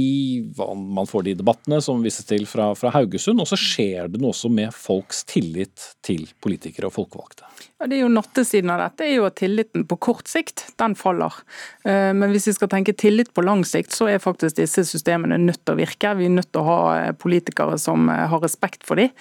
[0.55, 4.31] man får de debattene som vises til fra, fra Haugesund, og så skjer det noe
[4.31, 7.49] også med folks tillit til politikere og folkevalgte?
[7.83, 10.93] Ja, det er jo Nattesiden av dette er jo at tilliten på kort sikt den
[10.95, 11.35] faller.
[11.83, 15.39] Eh, men hvis vi skal tenke tillit på lang sikt, så er faktisk disse systemene
[15.41, 16.13] nødt til å virke.
[16.19, 19.11] Vi er nødt til å ha eh, politikere som eh, har respekt for dem,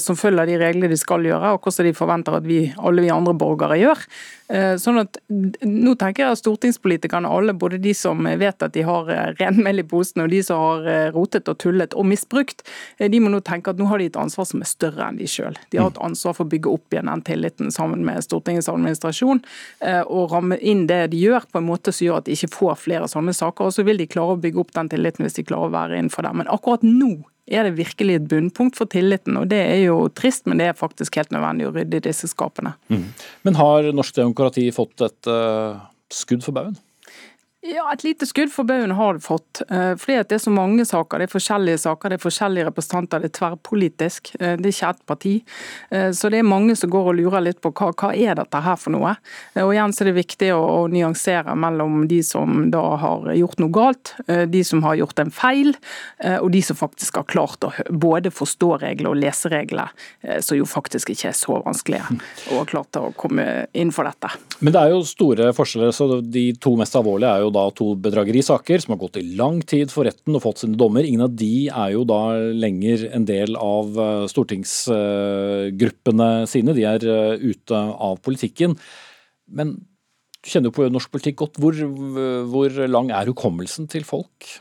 [0.00, 3.12] som følger de reglene de skal gjøre, og hvordan de forventer at vi, alle vi
[3.12, 4.02] andre borgere gjør.
[4.52, 5.16] Eh, sånn at
[5.64, 9.80] Nå tenker jeg at stortingspolitikerne, alle, både de som vet at de har eh, renmel
[9.80, 12.60] i posen og de som har eh, rotet og tullet og misbrukt,
[13.00, 15.28] de må nå tenke at nå har de et ansvar som er større enn de
[15.30, 15.56] sjøl.
[15.72, 19.40] De har et ansvar for å bygge opp igjen den tilliten sammen med Stortingets administrasjon,
[20.04, 22.80] og ramme inn det de gjør på en måte som gjør at de ikke får
[22.80, 23.68] flere sånne saker.
[23.68, 25.98] Og så vil de klare å bygge opp den tilliten hvis de klarer å være
[25.98, 26.36] innenfor der.
[26.40, 29.36] Men akkurat nå er det virkelig et bunnpunkt for tilliten.
[29.36, 32.30] og Det er jo trist, men det er faktisk helt nødvendig å rydde i disse
[32.30, 32.72] skapene.
[32.88, 33.04] Mm.
[33.44, 35.82] Men har norsk demokrati fått et uh,
[36.12, 36.78] skudd for baugen?
[37.66, 39.62] Ja, Et lite skudd for baugen har det fått.
[39.70, 42.66] Eh, fordi at Det er så mange saker, det er forskjellige saker, det er forskjellige
[42.68, 44.34] representanter, det er tverrpolitisk.
[44.38, 45.32] Eh, det er ikke ett parti.
[45.90, 48.60] Eh, så det er mange som går og lurer litt på hva, hva er dette
[48.60, 49.14] her for noe.
[49.56, 53.62] Og igjen så er det viktig å, å, nyansere mellom de som da har gjort
[53.62, 55.72] noe galt, de som har gjort en feil,
[56.20, 59.90] og de som faktisk har klart å både forstå regler og lese regler,
[60.40, 62.18] som jo faktisk ikke er så vanskelige,
[62.50, 64.30] og har klart å komme inn for dette.
[64.60, 67.94] Men det er jo store forskjeller, så de to mest alvorlige er jo da to
[68.04, 71.06] bedragerisaker som har gått i lang tid for retten og fått sine dommer.
[71.06, 76.76] Ingen av de er jo da lenger en del av eh, stortingsgruppene sine.
[76.76, 78.76] De er eh, ute av politikken.
[79.46, 79.76] Men
[80.44, 81.56] du kjenner jo på norsk politikk godt.
[81.62, 81.74] Hvor,
[82.52, 84.60] hvor lang er hukommelsen til folk?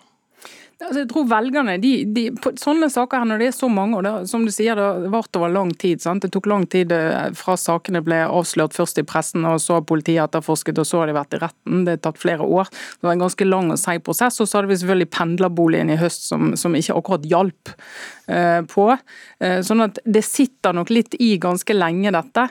[0.83, 3.99] Altså, jeg tror velgerne, de, de, på sånne saker her, når det er så mange,
[3.99, 6.01] og det, som du sier, det varte over lang tid.
[6.03, 6.25] Sant?
[6.25, 9.85] Det tok lang tid eh, fra sakene ble avslørt først i pressen, og så har
[9.87, 11.85] politiet etterforsket, og så har de vært i retten.
[11.87, 12.71] Det har tatt flere år.
[12.99, 14.41] Det var en ganske lang og seig prosess.
[14.43, 17.73] Og så hadde vi selvfølgelig pendlerboligen i høst som, som ikke akkurat hjalp.
[18.23, 18.85] Eh, på.
[19.43, 22.45] Eh, sånn at det sitter nok litt i ganske lenge, dette.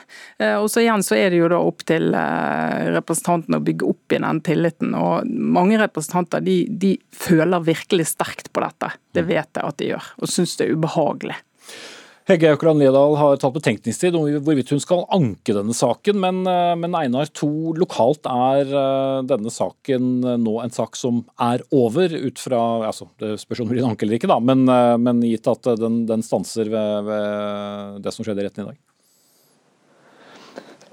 [0.59, 4.19] Og så igjen så er det jo da opp til representantene å bygge opp i
[4.21, 4.93] den tilliten.
[4.97, 8.22] Og mange representanter de, de føler virkelig sterkt
[8.53, 8.93] på dette.
[9.15, 11.37] Det vet jeg at de gjør, og syns det er ubehagelig.
[12.23, 16.71] Hegge Aukrland Liedal har tatt betenkningstid om hvorvidt hun skal anke denne saken, men, eh,
[16.79, 22.15] men Einar, to lokalt er eh, denne saken eh, nå en sak som er over,
[22.15, 24.63] ut fra altså, Det spørs om det blir en anke eller ikke, da, men,
[25.03, 28.79] men gitt at den, den stanser ved, ved det som skjedde i retten i dag?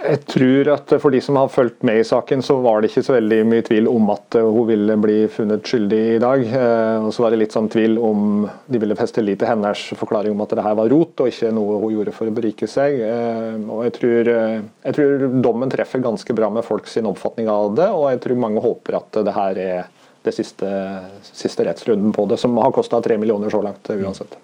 [0.01, 3.03] Jeg tror at For de som har fulgt med i saken, så var det ikke
[3.05, 6.45] så veldig mye tvil om at eh, hun ville bli funnet skyldig i dag.
[6.47, 9.85] Eh, og Så var det litt sånn tvil om de ville feste lit til hennes
[10.01, 12.69] forklaring om at det her var rot, og ikke noe hun gjorde for å berike
[12.71, 12.97] seg.
[13.05, 17.89] Eh, og jeg tror, jeg tror dommen treffer ganske bra med folks oppfatning av det,
[17.93, 19.89] og jeg tror mange håper at det her er
[20.25, 20.69] det siste,
[21.25, 24.37] siste rettsrunden på det, som har kosta tre millioner så langt uansett.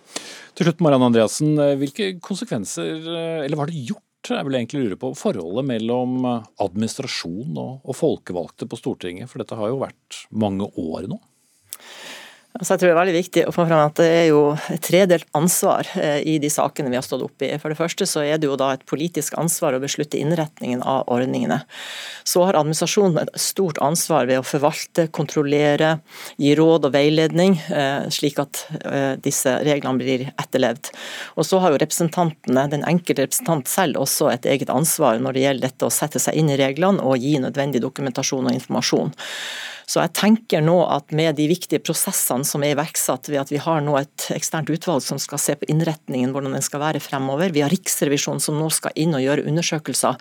[0.56, 3.04] Til slutt, Marianne Andreassen, hvilke konsekvenser,
[3.44, 7.96] eller hva har det gjort jeg vil egentlig lure på forholdet mellom administrasjon og, og
[7.96, 11.20] folkevalgte på Stortinget, for dette har jo vært mange år nå?
[12.56, 14.40] Altså jeg tror det er veldig viktig å få fram at det er jo
[14.72, 17.58] et tredelt ansvar eh, i de sakene vi har stått oppe i.
[17.60, 21.04] For det første så er det jo da et politisk ansvar å beslutte innretningen av
[21.12, 21.58] ordningene.
[22.24, 25.98] Så har administrasjonen et stort ansvar ved å forvalte, kontrollere,
[26.40, 30.94] gi råd og veiledning, eh, slik at eh, disse reglene blir etterlevd.
[31.36, 35.46] Og så har jo representantene, den enkelte representant selv også et eget ansvar når det
[35.46, 39.16] gjelder dette å sette seg inn i reglene og gi nødvendig dokumentasjon og informasjon.
[39.86, 43.60] Så jeg tenker nå at med de viktige prosessene som er iverksatt ved at vi
[43.62, 47.52] har nå et eksternt utvalg som skal se på innretningen, hvordan den skal være fremover.
[47.54, 50.20] Vi har Riksrevisjonen som nå skal inn og gjøre undersøkelser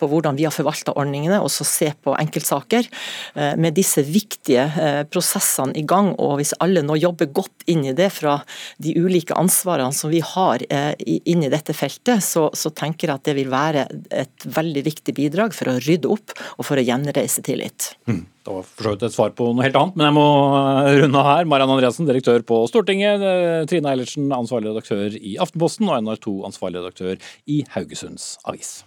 [0.00, 2.88] på hvordan vi har forvalta ordningene, og så se på enkeltsaker.
[3.34, 7.86] Eh, med disse viktige eh, prosessene i gang, og hvis alle nå jobber godt inn
[7.88, 8.38] i det fra
[8.82, 13.20] de ulike ansvarene som vi har eh, inn i dette feltet, så, så tenker jeg
[13.20, 16.84] at det vil være et veldig viktig bidrag for å rydde opp og for å
[16.84, 17.94] gjenreise tillit.
[18.10, 18.24] Mm.
[18.50, 20.26] Det var for så vidt et svar på noe helt annet, men jeg må
[20.58, 21.46] eh, runde her.
[21.46, 23.22] Mariann Andreassen, direktør på Stortinget.
[23.22, 25.86] Eh, Trine Eilertsen, ansvarlig redaktør i Aftenposten.
[25.86, 28.80] Og NR2, ansvarlig redaktør i Haugesunds Avis.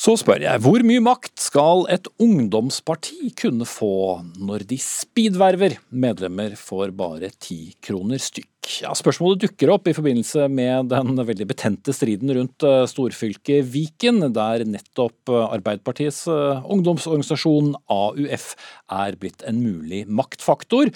[0.00, 6.54] Så spør jeg, hvor mye makt skal et ungdomsparti kunne få når de speedverver medlemmer
[6.56, 8.48] for bare ti kroner stykk?
[8.80, 14.22] Ja, spørsmålet dukker opp i forbindelse med den veldig betente striden rundt eh, storfylket Viken,
[14.32, 18.54] der nettopp eh, Arbeiderpartiets eh, ungdomsorganisasjon AUF
[18.96, 20.92] er blitt en mulig maktfaktor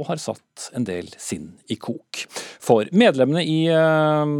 [0.00, 2.22] og har satt en del sinn i kok.
[2.62, 4.30] For medlemmene i øh,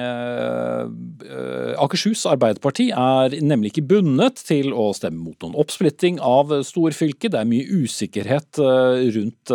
[0.00, 7.34] øh, Akershus Arbeiderparti er nemlig ikke bundet til å stemme mot noen oppsplitting av storfylket.
[7.34, 8.62] Det er mye usikkerhet
[9.16, 9.52] rundt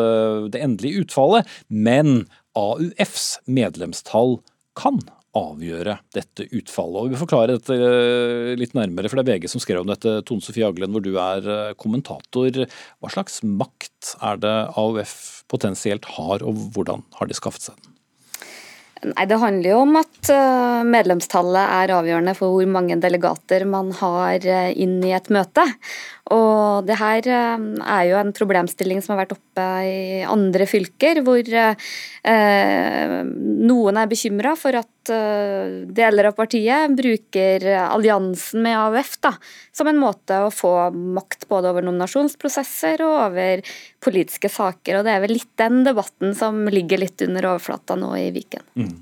[0.54, 2.28] det endelige utfallet, men
[2.58, 4.38] AUFs medlemstall
[4.78, 5.02] kan
[5.38, 6.98] avgjøre dette utfallet.
[7.00, 9.92] Og Vi vil forklare dette eh, litt nærmere, for det er VG som skrev om
[9.92, 10.20] dette.
[10.28, 12.66] Tone Sofie Aglen, hvor du er eh, kommentator.
[13.00, 15.16] Hva slags makt er det AUF
[15.52, 17.88] potensielt har, og hvordan har de skaffet seg den?
[19.02, 23.90] Nei, Det handler jo om at eh, medlemstallet er avgjørende for hvor mange delegater man
[23.98, 25.64] har inn i et møte.
[26.32, 31.44] Og det her er jo en problemstilling som har vært oppe i andre fylker, hvor
[33.42, 39.34] noen er bekymra for at eh, deler av partiet bruker alliansen med AUF da,
[39.74, 43.66] som en måte å få makt både over nominasjonsprosesser og over
[44.04, 45.00] politiske saker.
[45.00, 48.68] Og det er vel litt den debatten som ligger litt under overflata nå i Viken.
[48.76, 49.00] Mm.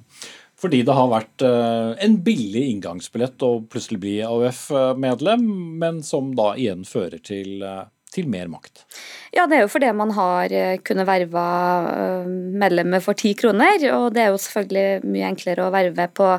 [0.59, 5.45] Fordi det har vært eh, en billig inngangsbillett å plutselig bli AUF-medlem,
[5.79, 7.85] men som da igjen fører til, eh,
[8.19, 8.85] til mer makt.
[9.35, 11.45] Ja, det er jo fordi man har eh, kunnet verve
[12.61, 13.81] medlemmer for ti kroner.
[13.97, 16.33] Og det er jo selvfølgelig mye enklere å verve på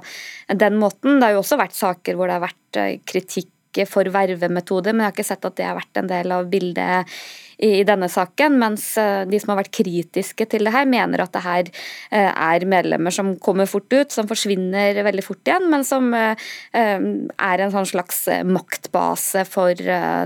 [0.65, 1.19] den måten.
[1.19, 3.51] Det har jo også vært saker hvor det har vært kritikk
[3.87, 7.21] for vervemetode, men jeg har ikke sett at det har vært en del av bildet
[7.61, 11.33] i denne saken, mens eh, de som har vært kritiske til det her, mener at
[11.35, 15.85] det her eh, er medlemmer som kommer fort ut, som forsvinner veldig fort igjen, men
[15.87, 16.35] som eh,
[16.73, 19.75] er en sånn slags maktbase for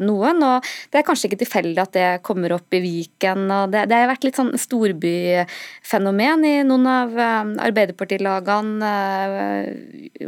[0.04, 0.42] noen.
[0.46, 3.46] og Det er kanskje ikke tilfeldig at det kommer opp i Viken.
[3.50, 7.18] og Det, det har vært litt sånn storbyfenomen i noen av
[7.64, 8.92] Arbeiderpartilagene.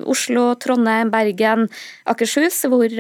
[0.07, 1.67] Oslo, Trondheim, Bergen,
[2.09, 2.91] Akershus, hvor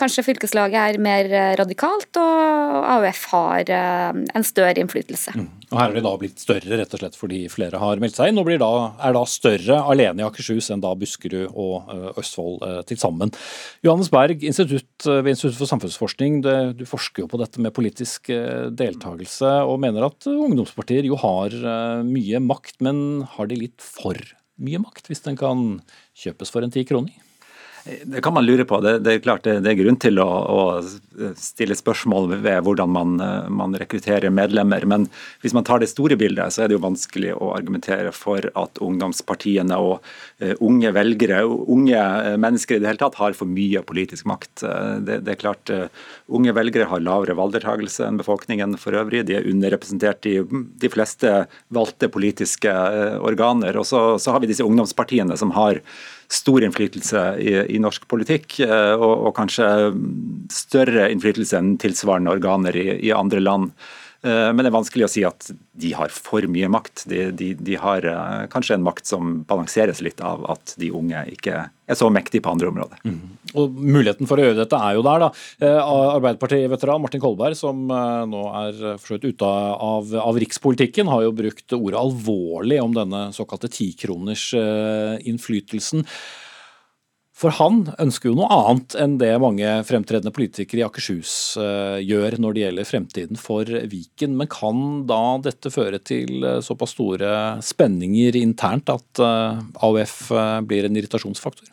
[0.00, 2.10] kanskje fylkeslaget er mer radikalt.
[2.20, 2.65] og
[2.96, 5.34] AUF har eh, en større innflytelse.
[5.36, 5.48] Mm.
[5.66, 8.30] Og Her har de da blitt større rett og slett fordi flere har meldt seg
[8.30, 8.70] inn, og da,
[9.02, 13.34] er da større alene i Akershus enn da Buskerud og uh, Østfold uh, til sammen.
[13.86, 19.50] Johannes Berg, institutt, ved Institutt for samfunnsforskning, du forsker jo på dette med politisk deltakelse,
[19.66, 21.54] og mener at ungdomspartier jo har
[22.06, 24.18] mye makt, men har de litt for
[24.62, 25.66] mye makt, hvis den kan
[26.16, 27.25] kjøpes for en ti kroner?
[27.86, 28.80] Det kan man lure på.
[28.80, 30.62] Det, det er klart det, det, er grunn til å, å,
[31.38, 33.12] stille spørsmål ved hvordan man,
[33.52, 34.82] man, rekrutterer medlemmer.
[34.90, 35.06] Men
[35.44, 38.80] hvis man tar det store bildet, så er det jo vanskelig å argumentere for at
[38.82, 40.00] ungdomspartiene og
[40.42, 42.02] uh, unge velgere, unge
[42.42, 44.66] mennesker i det hele tatt, har for mye politisk makt.
[45.06, 45.70] Det, det, er klart
[46.26, 49.22] Unge velgere har lavere valgdeltakelse enn befolkningen for øvrig.
[49.28, 51.32] De er underrepresentert i de fleste
[51.74, 52.72] valgte politiske
[53.22, 53.78] organer.
[53.78, 55.80] Og så, så har vi disse ungdomspartiene som har
[56.32, 59.68] stor innflytelse i, i norsk politikk, eh, og, og, kanskje
[60.52, 63.70] større innflytelse enn tilsvarende organer i, i, andre land.
[64.24, 67.04] Eh, men det er vanskelig å si at de har for mye makt.
[67.10, 71.26] De, de, de har eh, kanskje en makt som balanseres litt av at de unge
[71.34, 73.02] ikke er så mektige på andre områder.
[73.06, 73.18] Mm.
[73.56, 75.26] Og Muligheten for å gjøre dette er jo der.
[75.26, 75.28] da.
[75.86, 82.00] Arbeiderparti-veteran Martin Kolberg, som nå er forsøkt ute av, av, rikspolitikken, har jo brukt ordet
[82.00, 84.48] alvorlig om denne såkalte tikroners
[85.30, 86.02] innflytelsen.
[87.36, 92.38] For han ønsker jo noe annet enn det mange fremtredende politikere i Akershus uh, gjør
[92.40, 94.38] når det gjelder fremtiden for Viken.
[94.40, 94.78] Men kan
[95.08, 100.16] da dette føre til uh, såpass store spenninger internt at uh, AUF
[100.64, 101.68] blir en irritasjonsfaktor?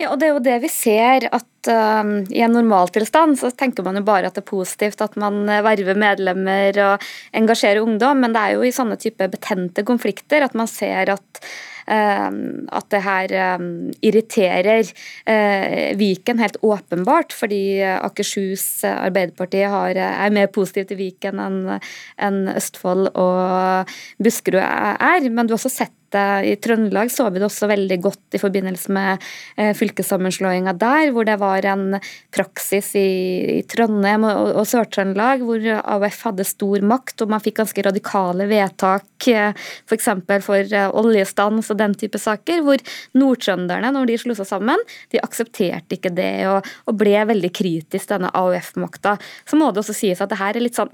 [0.00, 3.84] Ja, og Det er jo det vi ser, at um, i en normaltilstand så tenker
[3.86, 8.34] man jo bare at det er positivt at man verver medlemmer og engasjerer ungdom, men
[8.34, 11.44] det er jo i sånne type betente konflikter at man ser at
[11.90, 13.70] at det her ehm,
[14.06, 14.84] irriterer
[15.26, 23.10] eh, Viken helt åpenbart, fordi Akershus Arbeiderparti har, er mer positiv til Viken enn Østfold
[23.14, 23.90] og
[24.22, 25.26] Buskerud er.
[25.30, 28.92] Men du har også sett i Trøndelag så vi det også veldig godt i forbindelse
[28.92, 29.22] med
[29.56, 31.98] eh, fylkessammenslåinga der, hvor det var en
[32.34, 38.48] praksis i, Trondheim og, Sør-Trøndelag hvor AUF hadde stor makt, og man fikk ganske radikale
[38.50, 40.10] vedtak f.eks.
[40.26, 42.82] for, for eh, oljestans og den type saker, hvor
[43.18, 48.12] nordtrønderne, når de slo seg sammen, de aksepterte ikke det og, og ble veldig kritisk
[48.12, 49.16] denne AUF-makta.
[49.48, 50.92] Så må det også sies at det her er litt sånn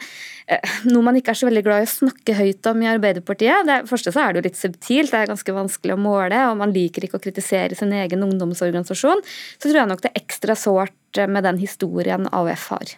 [0.51, 3.67] eh, noe man ikke er så veldig glad i å snakke høyt om i Arbeiderpartiet.
[3.69, 6.61] Det første så er det jo litt subtilt det er ganske vanskelig å måle, og
[6.61, 9.25] man liker ikke å kritisere sin egen ungdomsorganisasjon,
[9.57, 10.97] så tror jeg nok det er ekstra sårt
[11.31, 12.95] med den historien AUF har.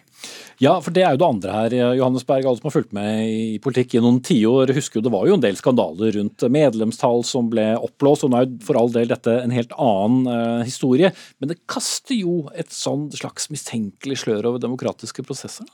[0.59, 1.73] Ja, for det er jo det andre her.
[1.95, 5.13] Johannes Berg, alle som har fulgt med i politikk i noen tiår, husker jo det
[5.13, 8.27] var jo en del skandaler rundt medlemstall som ble oppblåst.
[8.27, 11.13] Og nå er jo for all del dette en helt annen uh, historie.
[11.39, 15.69] Men det kaster jo et sånn slags mistenkelig slør over demokratiske prosesser?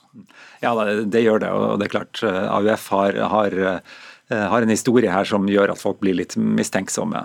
[0.61, 1.53] Ja, det, det gjør det.
[1.55, 3.63] Og det er klart, eh, AUF har, har
[4.27, 7.19] Eh, har en historie her som gjør at folk blir litt mistenksomme.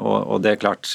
[0.00, 0.88] Og, det er klart,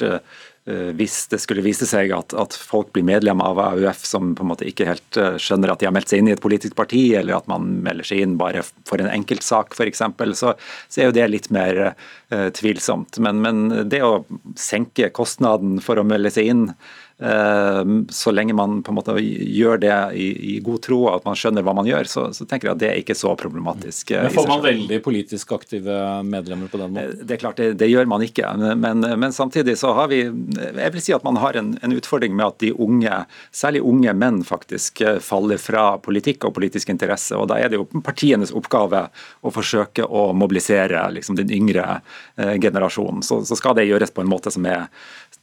[0.62, 4.50] hvis det skulle vise seg at, at, folk blir medlem av AUF som på en
[4.52, 7.34] måte ikke helt skjønner at de har meldt seg inn i et politisk parti, eller
[7.34, 10.04] at man melder seg inn bare for en enkeltsak f.eks.,
[10.38, 10.52] så,
[10.86, 13.18] så er jo det litt mer uh, tvilsomt.
[13.18, 14.22] Men, men, det å
[14.54, 19.78] senke kostnaden for å melde seg inn Eh, så lenge man på en måte gjør
[19.82, 22.68] det i, i god tro og at man skjønner hva man gjør, så, så, tenker
[22.68, 24.10] jeg at det er ikke så problematisk.
[24.10, 27.20] Eh, men Får man veldig politisk aktive medlemmer på den måten?
[27.20, 28.50] Eh, det er klart, det, det gjør man ikke.
[28.74, 32.34] Men, men, samtidig så har vi Jeg vil si at man har en, en, utfordring
[32.36, 33.22] med at de unge,
[33.54, 37.36] særlig unge menn, faktisk faller fra politikk og politisk interesse.
[37.38, 39.06] og Da er det jo partienes oppgave
[39.42, 42.00] å forsøke å mobilisere liksom, den yngre
[42.36, 43.22] generasjonen.
[43.26, 44.88] Så, så skal det gjøres på en måte som er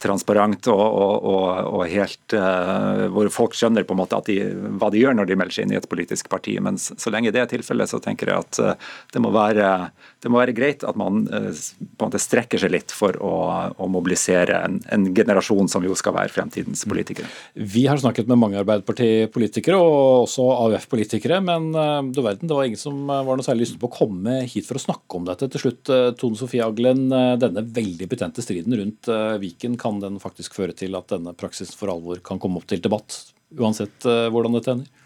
[0.00, 4.38] transparent og, og, og, helt uh, hvor folk skjønner på en måte de,
[4.80, 6.56] hva de gjør når de melder seg inn i et politisk parti.
[6.62, 9.90] Men så lenge det er tilfellet, så tenker jeg at uh, det, må være,
[10.22, 13.34] det, må være, greit at man uh, på en måte strekker seg litt for å,
[13.76, 17.28] å mobilisere en, en, generasjon som jo skal være fremtidens politikere.
[17.54, 21.70] Vi har snakket med mange Arbeiderpartipolitikere og også AUF-politikere, men
[22.14, 24.78] du verden, det var ingen som var noe særlig lyst på å komme hit for
[24.78, 25.48] å snakke om dette.
[25.50, 25.90] Til slutt,
[26.20, 27.08] Tone Sofie Aglen,
[27.40, 29.10] denne veldig betente striden rundt
[29.42, 32.70] Viken kan kan den faktisk føre til at denne praksisen for alvor kan komme opp
[32.70, 33.22] til debatt,
[33.58, 34.96] uansett eh, hvordan det ender?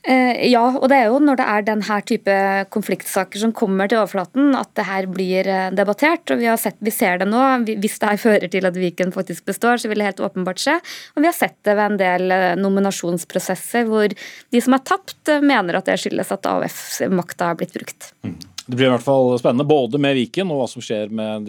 [0.00, 2.34] Eh, ja, og det er jo når det er denne type
[2.72, 6.32] konfliktsaker som kommer til overflaten at det her blir eh, debattert.
[6.32, 7.42] og Vi, sett, vi ser det nå.
[7.68, 10.78] Hvis det her fører til at Viken faktisk består, så vil det helt åpenbart skje.
[11.16, 15.76] Og vi har sett det ved en del nominasjonsprosesser hvor de som har tapt, mener
[15.76, 18.14] at det skyldes at AUF-makta har blitt brukt.
[18.24, 18.38] Mm.
[18.70, 21.48] Det blir i hvert fall spennende både med Viken og hva som skjer med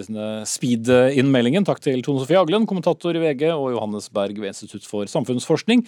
[0.50, 1.68] speed-innmeldingen.
[1.68, 5.86] Takk til Tone Sofie Aglen, kommentator i VG, og Johannes Berg ved Institutt for samfunnsforskning.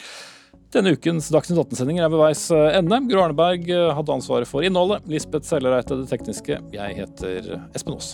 [0.74, 3.02] Denne ukens Dagsnytt 18-sendinger er ved veis ende.
[3.10, 3.66] Gro Arneberg
[3.98, 5.10] hadde ansvaret for innholdet.
[5.10, 6.62] Lisbeth Sellereite det tekniske.
[6.78, 8.14] Jeg heter Espen Aas.